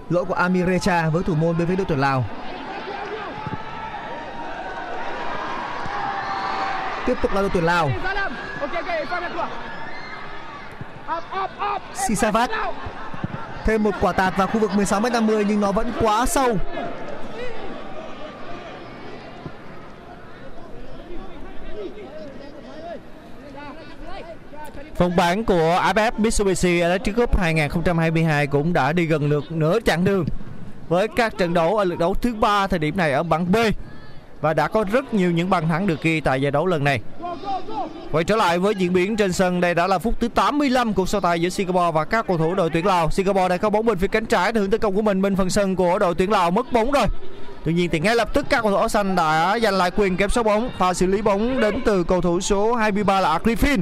[0.10, 2.26] Lỗi của Amir Recha với thủ môn bên phía đội tuyển Lào.
[7.10, 7.92] Tiếp tục là đội tuyển Lào.
[11.94, 12.50] Sisavat
[13.66, 16.58] thêm một quả tạt vào khu vực 16m50 nhưng nó vẫn quá sâu.
[24.98, 30.04] Vòng bảng của AFF Mitsubishi Electric Cup 2022 cũng đã đi gần được nửa chặng
[30.04, 30.26] đường.
[30.90, 33.58] Với các trận đấu ở lượt đấu thứ ba thời điểm này ở bảng B
[34.42, 37.02] và đã có rất nhiều những bàn thắng được ghi tại giải đấu lần này.
[38.12, 41.10] Quay trở lại với diễn biến trên sân đây đã là phút thứ 85 cuộc
[41.10, 43.12] so tài giữa Singapore và các cầu thủ đội tuyển Lào.
[43.12, 45.50] Singapore đang có bóng bên phía cánh trái hướng tấn công của mình bên phần
[45.50, 47.06] sân của đội tuyển Lào mất bóng rồi.
[47.66, 50.18] Tuy nhiên thì ngay lập tức các cầu thủ áo xanh đã giành lại quyền
[50.18, 53.82] kiểm soát bóng và xử lý bóng đến từ cầu thủ số 23 là Griffin.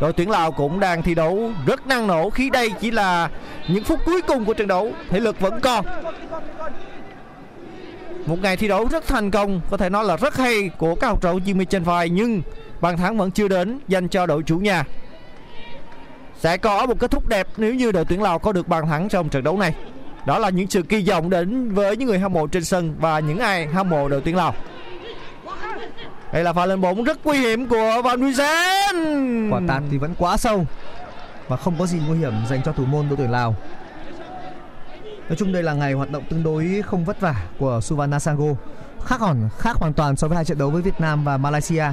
[0.00, 3.30] Đội tuyển Lào cũng đang thi đấu rất năng nổ khi đây chỉ là
[3.68, 5.84] những phút cuối cùng của trận đấu, thể lực vẫn còn.
[8.26, 11.06] Một ngày thi đấu rất thành công, có thể nói là rất hay của các
[11.06, 12.42] học trò Jimmy trên vai nhưng
[12.80, 14.84] bàn thắng vẫn chưa đến dành cho đội chủ nhà.
[16.38, 19.08] Sẽ có một kết thúc đẹp nếu như đội tuyển Lào có được bàn thắng
[19.08, 19.74] trong trận đấu này.
[20.26, 23.20] Đó là những sự kỳ vọng đến với những người hâm mộ trên sân và
[23.20, 24.54] những ai hâm mộ đội tuyển Lào.
[26.32, 29.50] Đây là pha lên bóng rất nguy hiểm của Van Huyzen.
[29.52, 30.66] Quả tạt thì vẫn quá sâu
[31.48, 33.54] và không có gì nguy hiểm dành cho thủ môn đội tuyển Lào.
[35.28, 38.54] Nói chung đây là ngày hoạt động tương đối không vất vả của Suvarna Sango.
[39.04, 41.84] Khác hẳn khác hoàn toàn so với hai trận đấu với Việt Nam và Malaysia.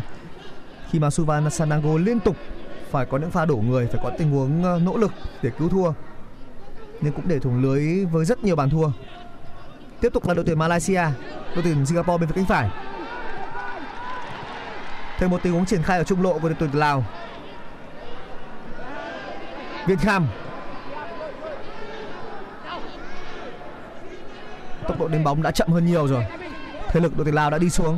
[0.89, 2.35] Khi mà Suvarnasangho liên tục
[2.91, 5.11] phải có những pha đổ người, phải có tình huống ờ, nỗ lực
[5.41, 5.93] để cứu thua.
[7.01, 8.89] Nhưng cũng để thủng lưới với rất nhiều bàn thua.
[10.01, 11.03] Tiếp tục là đội tuyển Malaysia,
[11.55, 12.69] đội tuyển Singapore bên phía cánh phải.
[15.19, 17.05] Thêm một tình huống triển khai ở trung lộ của đội tuyển Lào.
[19.87, 20.27] Việt Kham
[24.87, 26.25] tốc độ đến bóng đã chậm hơn nhiều rồi
[26.89, 27.97] thế lực đội tuyển lào đã đi xuống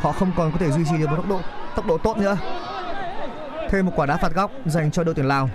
[0.00, 1.40] họ không còn có thể duy trì được một tốc độ
[1.76, 2.36] tốc độ tốt nữa
[3.70, 5.50] thêm một quả đá phạt góc dành cho đội tuyển lào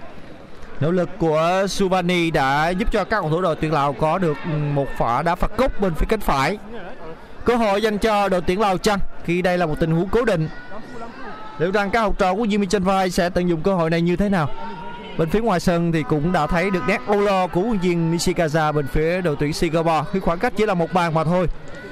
[0.80, 4.38] Nỗ lực của Suvani đã giúp cho các cầu thủ đội tuyển Lào có được
[4.74, 6.58] một quả đá phạt góc bên phía cánh phải.
[7.46, 10.26] Cơ hội dành cho đội tuyển Lào chăng khi đây là một tình huống cố
[10.26, 10.50] định.
[11.58, 14.16] Liệu rằng các học trò của Jimmy Chanvai sẽ tận dụng cơ hội này như
[14.16, 14.50] thế nào?
[15.18, 18.12] Bên phía ngoài sân thì cũng đã thấy được nét ô lo của huấn viên
[18.12, 21.48] Nishikaza bên phía đội tuyển Singapore khi khoảng cách chỉ là một bàn mà thôi.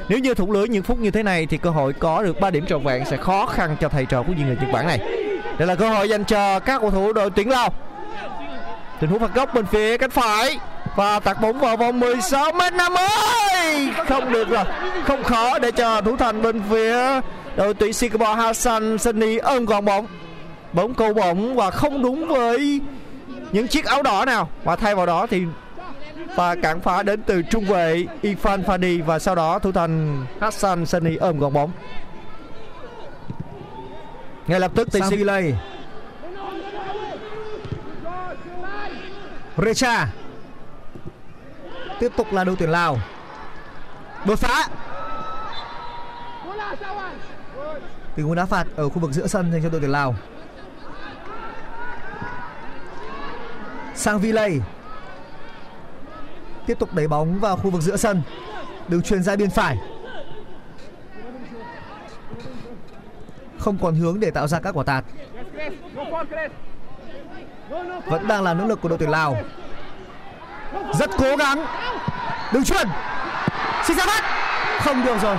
[0.09, 2.49] Nếu như thủng lưới những phút như thế này thì cơ hội có được 3
[2.49, 4.99] điểm trọn vẹn sẽ khó khăn cho thầy trò của viên người Nhật Bản này.
[5.57, 7.69] Đây là cơ hội dành cho các cầu thủ đội tuyển Lào.
[8.99, 10.59] tình huống phạt góc bên phía cánh phải
[10.95, 13.03] và tạt bóng vào vòng 16 m 50
[14.07, 14.63] không được rồi
[15.05, 17.21] không khó để cho thủ thành bên phía
[17.55, 20.07] đội tuyển Singapore Hassan Sunny ôm gọn bóng
[20.73, 22.81] bóng cầu bóng và không đúng với
[23.53, 24.49] những chiếc áo đỏ nào?
[24.63, 25.45] Và thay vào đó thì
[26.35, 30.85] và cản phá đến từ trung vệ Irfan Fadi và sau đó thủ thành Hassan
[30.85, 31.71] Sunny ôm gọn bóng.
[34.47, 35.53] Ngay lập tức Sing- Villay
[39.57, 40.07] Recha.
[41.99, 42.99] Tiếp tục là đội tuyển Lào.
[44.25, 44.67] Đột phá.
[48.15, 50.15] Tình huống đá phạt ở khu vực giữa sân dành cho đội tuyển Lào
[53.95, 54.59] sang Villay
[56.67, 58.21] tiếp tục đẩy bóng vào khu vực giữa sân.
[58.87, 59.77] Đường truyền ra biên phải.
[63.59, 65.03] Không còn hướng để tạo ra các quả tạt.
[68.05, 69.37] Vẫn đang là nỗ lực của đội tuyển Lào.
[70.93, 71.65] Rất cố gắng.
[72.53, 72.87] Đường truyền
[73.83, 74.23] xin ra bắt
[74.79, 75.37] không được rồi.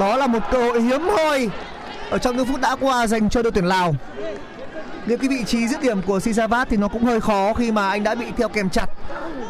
[0.00, 1.50] Đó là một cơ hội hiếm hoi
[2.10, 3.94] ở trong những phút đã qua dành cho đội tuyển Lào
[5.06, 7.88] những cái vị trí dứt điểm của Sisavat thì nó cũng hơi khó khi mà
[7.88, 8.86] anh đã bị theo kèm chặt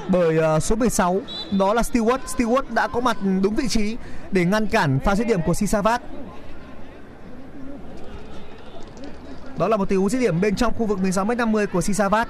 [0.09, 2.19] bởi ờ, số 16 đó là Stewart.
[2.37, 3.97] Stewart đã có mặt đúng vị trí
[4.31, 6.03] để ngăn cản pha dứt điểm của Sisavat.
[9.59, 12.29] Đó là một tình huống dứt điểm bên trong khu vực 16m50 của Sisavat.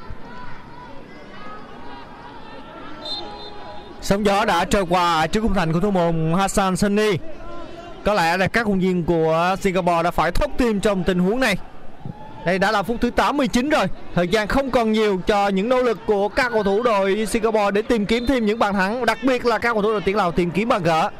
[4.01, 7.19] Sóng gió đã trôi qua trước khung thành của thủ môn Hassan Sunny
[8.05, 11.41] có lẽ là các công viên của Singapore đã phải thốt tim trong tình huống
[11.41, 11.57] này
[12.45, 13.87] đây đã là phút thứ 89 rồi.
[14.15, 17.71] Thời gian không còn nhiều cho những nỗ lực của các cầu thủ đội Singapore
[17.71, 19.07] để tìm kiếm thêm những bàn thắng.
[19.07, 21.11] Đặc biệt là các cầu thủ đội tuyển Lào tìm kiếm bàn gỡ.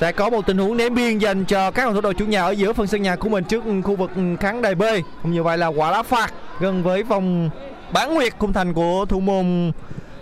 [0.00, 2.42] Sẽ có một tình huống ném biên dành cho các cầu thủ đội chủ nhà
[2.42, 4.10] ở giữa phần sân nhà của mình trước khu vực
[4.40, 4.82] khán đài B.
[5.22, 7.50] Không như vậy là quả đá phạt gần với vòng
[7.92, 9.72] bán nguyệt khung thành của thủ môn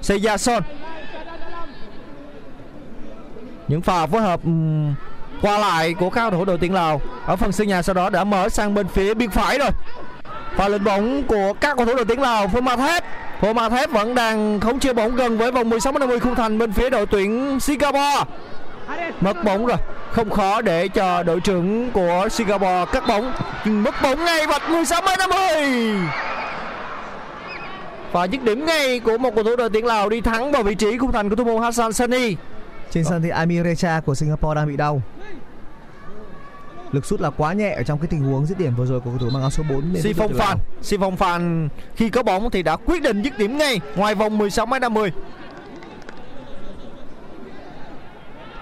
[0.03, 0.61] Sejason
[3.69, 4.41] những pha phối hợp
[5.43, 7.01] qua lại của các cầu thủ đội tuyển Lào.
[7.27, 9.71] Ở phần sân nhà sau đó đã mở sang bên phía biên phải rồi.
[10.57, 13.05] Và lên bóng của các cầu thủ đội tuyển Lào Phô Ma Thép.
[13.41, 16.59] Phô Ma Thép vẫn đang khống chế bóng gần với vòng 16 50 khung thành
[16.59, 18.25] bên phía đội tuyển Singapore.
[19.21, 19.77] Mất bóng rồi.
[20.11, 23.33] Không khó để cho đội trưởng của Singapore cắt bóng.
[23.65, 25.97] Mất bóng ngay vạch 16 50
[28.13, 30.75] và dứt điểm ngay của một cầu thủ đội tuyển Lào đi thắng vào vị
[30.75, 32.37] trí khung thành của thủ môn Hassan Sani
[32.91, 35.03] trên sân thì Amir Recha của Singapore đang bị đau.
[36.93, 39.11] Lực sút là quá nhẹ ở trong cái tình huống dứt điểm vừa rồi của
[39.11, 40.33] cầu thủ mang áo số 4 bên Si Phong.
[40.35, 44.15] Phan Si Phong Phan khi có bóng thì đã quyết định dứt điểm ngay ngoài
[44.15, 45.13] vòng 16 m 50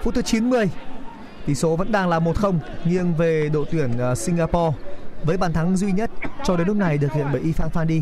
[0.01, 0.69] phút thứ 90
[1.45, 2.53] tỷ số vẫn đang là 1-0
[2.85, 4.77] nghiêng về đội tuyển ờ, Singapore
[5.23, 6.11] với bàn thắng duy nhất
[6.43, 8.01] cho đến lúc này được hiện bởi Ifan Fandi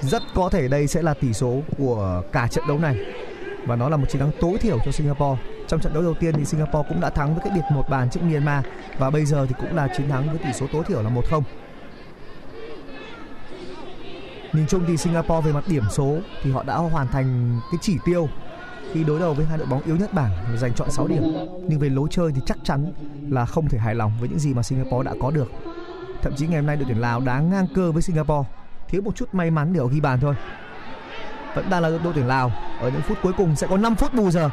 [0.00, 2.96] rất có thể đây sẽ là tỷ số của cả trận đấu này
[3.66, 5.42] và nó là một chiến thắng tối thiểu cho Singapore.
[5.68, 8.10] Trong trận đấu đầu tiên thì Singapore cũng đã thắng với cách biệt một bàn
[8.10, 8.64] trước Myanmar.
[8.98, 11.42] Và bây giờ thì cũng là chiến thắng với tỷ số tối thiểu là 1-0
[14.52, 17.98] nhìn chung thì Singapore về mặt điểm số thì họ đã hoàn thành cái chỉ
[18.04, 18.28] tiêu
[18.92, 21.22] khi đối đầu với hai đội bóng yếu nhất bảng giành chọn 6 điểm.
[21.68, 22.92] Nhưng về lối chơi thì chắc chắn
[23.28, 25.52] là không thể hài lòng với những gì mà Singapore đã có được.
[26.22, 28.48] Thậm chí ngày hôm nay đội tuyển Lào đá ngang cơ với Singapore.
[28.88, 30.34] Thiếu một chút may mắn để họ ghi bàn thôi
[31.56, 32.52] vẫn đang là đội tuyển Lào.
[32.80, 34.50] Ở những phút cuối cùng sẽ có 5 phút bù giờ.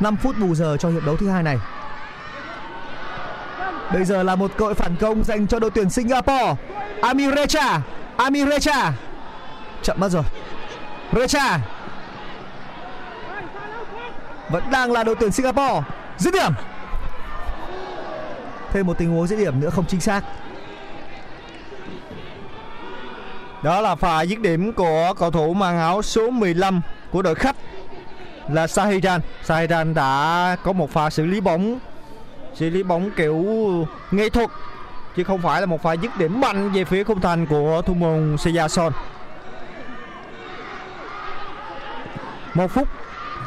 [0.00, 1.58] 5 phút bù giờ cho hiệp đấu thứ hai này.
[3.92, 6.54] Bây giờ là một cơ hội phản công dành cho đội tuyển Singapore.
[7.02, 7.80] Amir Recha
[8.16, 8.92] Amir Recha.
[9.82, 10.22] Chậm mất rồi.
[11.12, 11.58] Recha.
[14.50, 15.82] Vẫn đang là đội tuyển Singapore.
[16.18, 16.52] Dứt điểm.
[18.72, 20.22] Thêm một tình huống dứt điểm nữa không chính xác.
[23.66, 27.56] Đó là pha dứt điểm của cầu thủ mang áo số 15 của đội khách
[28.52, 29.20] là Sahiran.
[29.44, 31.78] Sahiran đã có một pha xử lý bóng,
[32.54, 33.44] xử lý bóng kiểu
[34.10, 34.50] nghệ thuật,
[35.16, 37.94] chứ không phải là một pha dứt điểm mạnh về phía khung thành của thủ
[37.94, 38.90] môn Sejason.
[42.54, 42.88] Một phút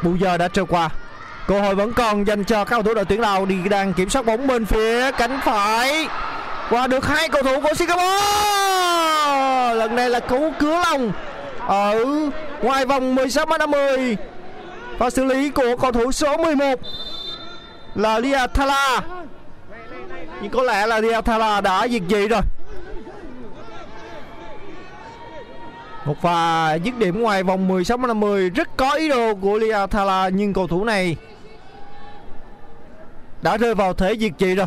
[0.02, 0.88] bù giờ đã trôi qua.
[1.46, 4.10] Cơ hội vẫn còn dành cho các cầu thủ đội tuyển Lào đi đang kiểm
[4.10, 6.08] soát bóng bên phía cánh phải
[6.70, 8.99] qua được hai cầu thủ của Singapore
[9.74, 11.12] lần này là cú cứa lòng.
[11.66, 12.04] Ở
[12.62, 14.16] ngoài vòng 16 m 50
[14.98, 16.80] và xử lý của cầu thủ số 11
[17.94, 19.00] là Lia Thala.
[20.42, 22.40] Nhưng có lẽ là Lia Thala đã diệt dị rồi.
[26.04, 29.86] Một pha dứt điểm ngoài vòng 16 m 50 rất có ý đồ của Lia
[29.90, 31.16] Thala, nhưng cầu thủ này
[33.42, 34.66] đã rơi vào thế diệt dị rồi.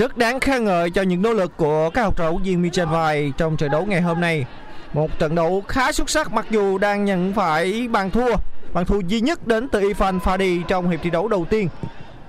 [0.00, 3.32] Rất đáng khen ngợi cho những nỗ lực của các học trò viên Michel Vai
[3.36, 4.44] trong trận đấu ngày hôm nay.
[4.92, 8.34] Một trận đấu khá xuất sắc mặc dù đang nhận phải bàn thua,
[8.72, 11.68] bàn thua duy nhất đến từ Ifan Fadi trong hiệp thi đấu đầu tiên.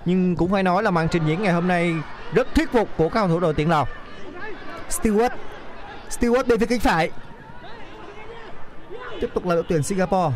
[0.05, 1.95] Nhưng cũng phải nói là màn trình diễn ngày hôm nay
[2.33, 3.87] rất thuyết phục của các cầu thủ đội tuyển Lào.
[4.89, 5.29] Stewart
[6.09, 7.11] Stewart bên phía cánh phải
[9.21, 10.35] tiếp tục là đội tuyển Singapore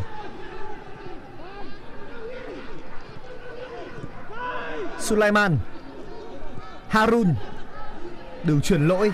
[4.98, 5.58] Sulaiman
[6.88, 7.34] Harun.
[8.44, 9.12] Đường chuyển lỗi.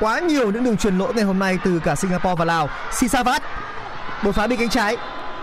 [0.00, 2.68] Quá nhiều những đường chuyển lỗi ngày hôm nay từ cả Singapore và Lào.
[2.92, 3.42] Sisavat
[4.22, 4.96] đột phá bên cánh trái.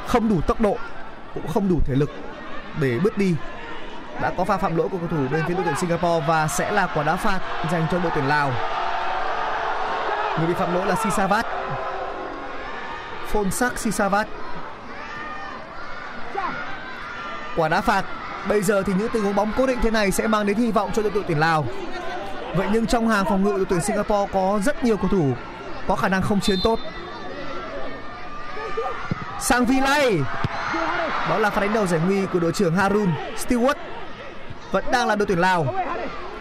[0.08, 0.78] Không đủ tốc độ,
[1.34, 2.12] cũng không đủ thể lực
[2.80, 3.36] để bước đi.
[4.22, 6.72] Đã có pha phạm lỗi của cầu thủ bên phía đội tuyển Singapore và sẽ
[6.72, 7.40] là quả đá phạt
[7.72, 8.52] dành cho đội tuyển Lào.
[10.38, 11.46] Người bị phạm lỗi là Sisavat
[13.28, 14.28] Phonsak Sisavat
[17.56, 18.06] quả đá phạt
[18.50, 20.72] bây giờ thì những tình huống bóng cố định thế này sẽ mang đến hy
[20.72, 21.66] vọng cho đội tuyển Lào.
[22.56, 25.34] Vậy nhưng trong hàng phòng ngự đội tuyển Singapore có rất nhiều cầu thủ
[25.88, 26.80] có khả năng không chiến tốt.
[29.40, 30.20] Sang Vilay
[31.30, 33.76] đó là pha đánh đầu giải nguy của đội trưởng Harun Stewart,
[34.72, 35.76] vẫn đang là đội tuyển Lào.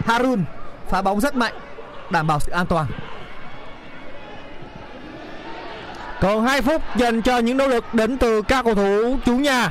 [0.05, 0.43] Harun
[0.89, 1.53] phá bóng rất mạnh,
[2.09, 2.85] đảm bảo sự an toàn.
[6.21, 9.69] Còn 2 phút dành cho những nỗ lực đến từ các cầu thủ chủ nhà.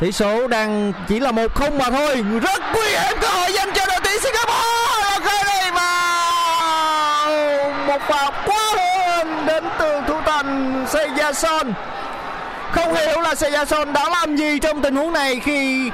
[0.00, 2.24] Tỷ số đang chỉ là 1-0 mà thôi.
[2.42, 5.20] Rất nguy hiểm cơ hội dành cho đội tuyển Singapore.
[5.24, 7.30] Khai này vào
[7.86, 11.72] một pha quá hồn đến từ thủ thành Sejason.
[12.72, 15.90] Không hiểu là Sejason đã làm gì trong tình huống này khi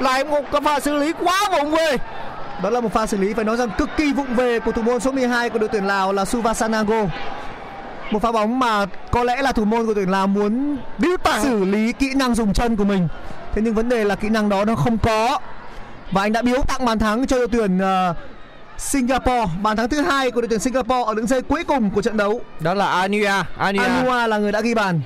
[0.00, 1.96] lại một cái pha xử lý quá vụng về.
[2.62, 4.82] đó là một pha xử lý phải nói rằng cực kỳ vụng về của thủ
[4.82, 7.04] môn số 12 của đội tuyển Lào là Suvasanago
[8.10, 10.76] một pha bóng mà có lẽ là thủ môn của tuyển Lào muốn
[11.22, 13.08] tặng xử lý kỹ năng dùng chân của mình
[13.54, 15.38] thế nhưng vấn đề là kỹ năng đó nó không có
[16.10, 18.14] và anh đã biếu tặng bàn thắng cho đội tuyển ờ,
[18.78, 22.02] Singapore bàn thắng thứ hai của đội tuyển Singapore ở những giây cuối cùng của
[22.02, 23.32] trận đấu đó là Ania.
[23.56, 23.82] Ania.
[23.82, 25.00] Anua là người đã ghi bàn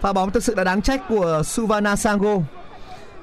[0.00, 2.36] pha bóng thực sự là đáng trách của Suvana Sango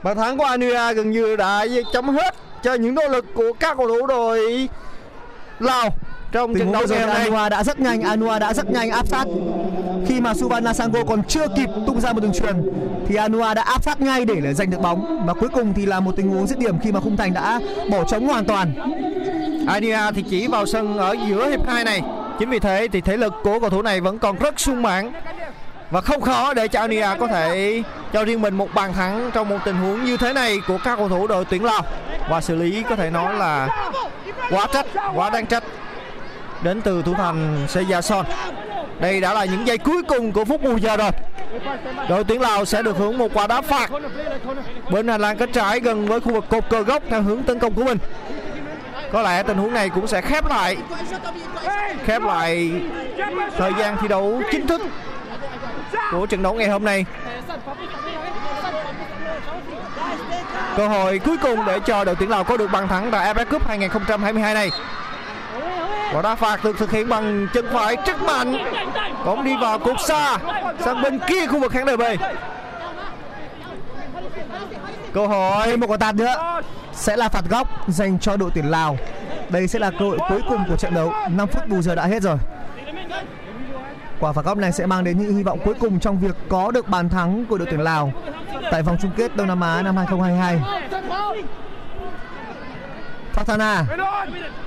[0.03, 3.77] Bàn thắng của Ania gần như đã chấm hết cho những nỗ lực của các
[3.77, 4.69] cầu thủ đội
[5.59, 5.89] Lào
[6.31, 7.23] trong tình trận đấu ngày hôm nay.
[7.23, 9.25] Anua đã rất nhanh Anua đã rất nhanh áp sát
[10.07, 12.55] khi mà Subana Sango còn chưa kịp tung ra một đường truyền
[13.07, 15.99] thì Anua đã áp sát ngay để giành được bóng và cuối cùng thì là
[15.99, 18.73] một tình huống dứt điểm khi mà khung thành đã bỏ trống hoàn toàn
[19.67, 22.01] Ania thì chỉ vào sân ở giữa hiệp 2 này.
[22.39, 25.11] Chính vì thế thì thể lực của cầu thủ này vẫn còn rất sung mãn
[25.91, 27.83] và không khó để cho Ania có thể
[28.13, 30.95] cho riêng mình một bàn thắng trong một tình huống như thế này của các
[30.95, 31.81] cầu thủ đội tuyển Lào
[32.29, 33.67] và xử lý có thể nói là
[34.49, 34.85] quá trách,
[35.15, 35.63] quá đáng trách
[36.61, 38.23] đến từ thủ thành Sejason.
[39.01, 41.11] Đây đã là những giây cuối cùng của phút bù giờ rồi.
[42.09, 43.89] Đội tuyển Lào sẽ được hưởng một quả đá phạt
[44.91, 47.59] bên hành lang cánh trái gần với khu vực cột cờ góc theo hướng tấn
[47.59, 47.97] công của mình.
[49.11, 50.77] Có lẽ tình huống này cũng sẽ khép lại
[52.05, 52.71] khép lại
[53.57, 54.81] thời gian thi đấu chính thức
[56.11, 57.05] của trận đấu ngày hôm nay.
[60.77, 63.45] Cơ hội cuối cùng để cho đội tuyển Lào có được bàn thắng tại AFF
[63.45, 64.69] Cup 2022 này.
[66.13, 68.57] Quả đá phạt được thực hiện bằng chân phải rất mạnh.
[69.25, 70.37] Bóng đi vào cột xa
[70.79, 72.01] sang bên kia khu vực khán đài B.
[75.13, 76.61] Cơ hội thêm một quả tạt nữa.
[76.93, 78.97] Sẽ là phạt góc dành cho đội tuyển Lào.
[79.49, 81.13] Đây sẽ là cơ hội cuối cùng của trận đấu.
[81.29, 82.37] 5 phút bù giờ đã hết rồi.
[84.19, 86.71] Quả phạt góc này sẽ mang đến những hy vọng cuối cùng trong việc có
[86.71, 88.13] được bàn thắng của đội tuyển Lào
[88.71, 90.59] tại vòng chung kết Đông Nam Á năm 2022
[93.43, 93.85] Fatana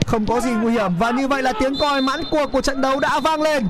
[0.07, 0.93] không có gì nguy hiểm.
[0.99, 3.66] Và như vậy là tiếng còi mãn cuộc của trận đấu đã vang lên.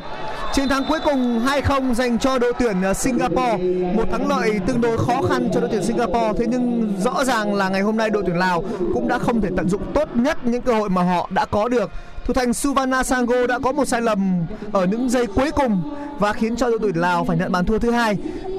[0.53, 3.57] Chiến thắng cuối cùng 2-0 dành cho đội tuyển ờ, Singapore.
[3.95, 6.33] Một thắng lợi tương đối khó khăn cho đội tuyển Singapore.
[6.39, 9.49] Thế nhưng rõ ràng là ngày hôm nay đội tuyển Lào cũng đã không thể
[9.57, 11.91] tận dụng tốt nhất những cơ hội mà họ đã có được.
[12.25, 15.83] Thủ thành Suvana Sango đã có một sai lầm ở những giây cuối cùng
[16.19, 18.17] và khiến cho đội tuyển Lào phải nhận bàn thua thứ hai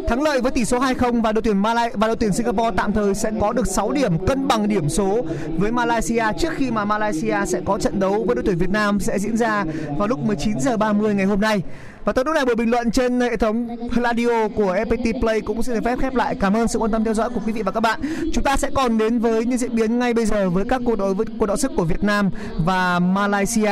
[0.07, 2.93] thắng lợi với tỷ số 2-0 và đội tuyển Malai và đội tuyển Singapore tạm
[2.93, 5.25] thời sẽ có được 6 điểm cân bằng điểm số
[5.57, 8.99] với Malaysia trước khi mà Malaysia sẽ có trận đấu với đội tuyển Việt Nam
[8.99, 9.65] sẽ diễn ra
[9.97, 11.61] vào lúc 19 giờ 30 ngày hôm nay.
[12.05, 13.67] Và tới lúc này buổi bình luận trên hệ thống
[14.03, 16.35] radio của FPT Play cũng xin được phép khép lại.
[16.39, 17.99] Cảm ơn sự quan tâm theo dõi của quý vị và các bạn.
[18.33, 20.95] Chúng ta sẽ còn đến với những diễn biến ngay bây giờ với các cuộc
[20.95, 22.29] đối với cuộc đọ sức của Việt Nam
[22.65, 23.71] và Malaysia.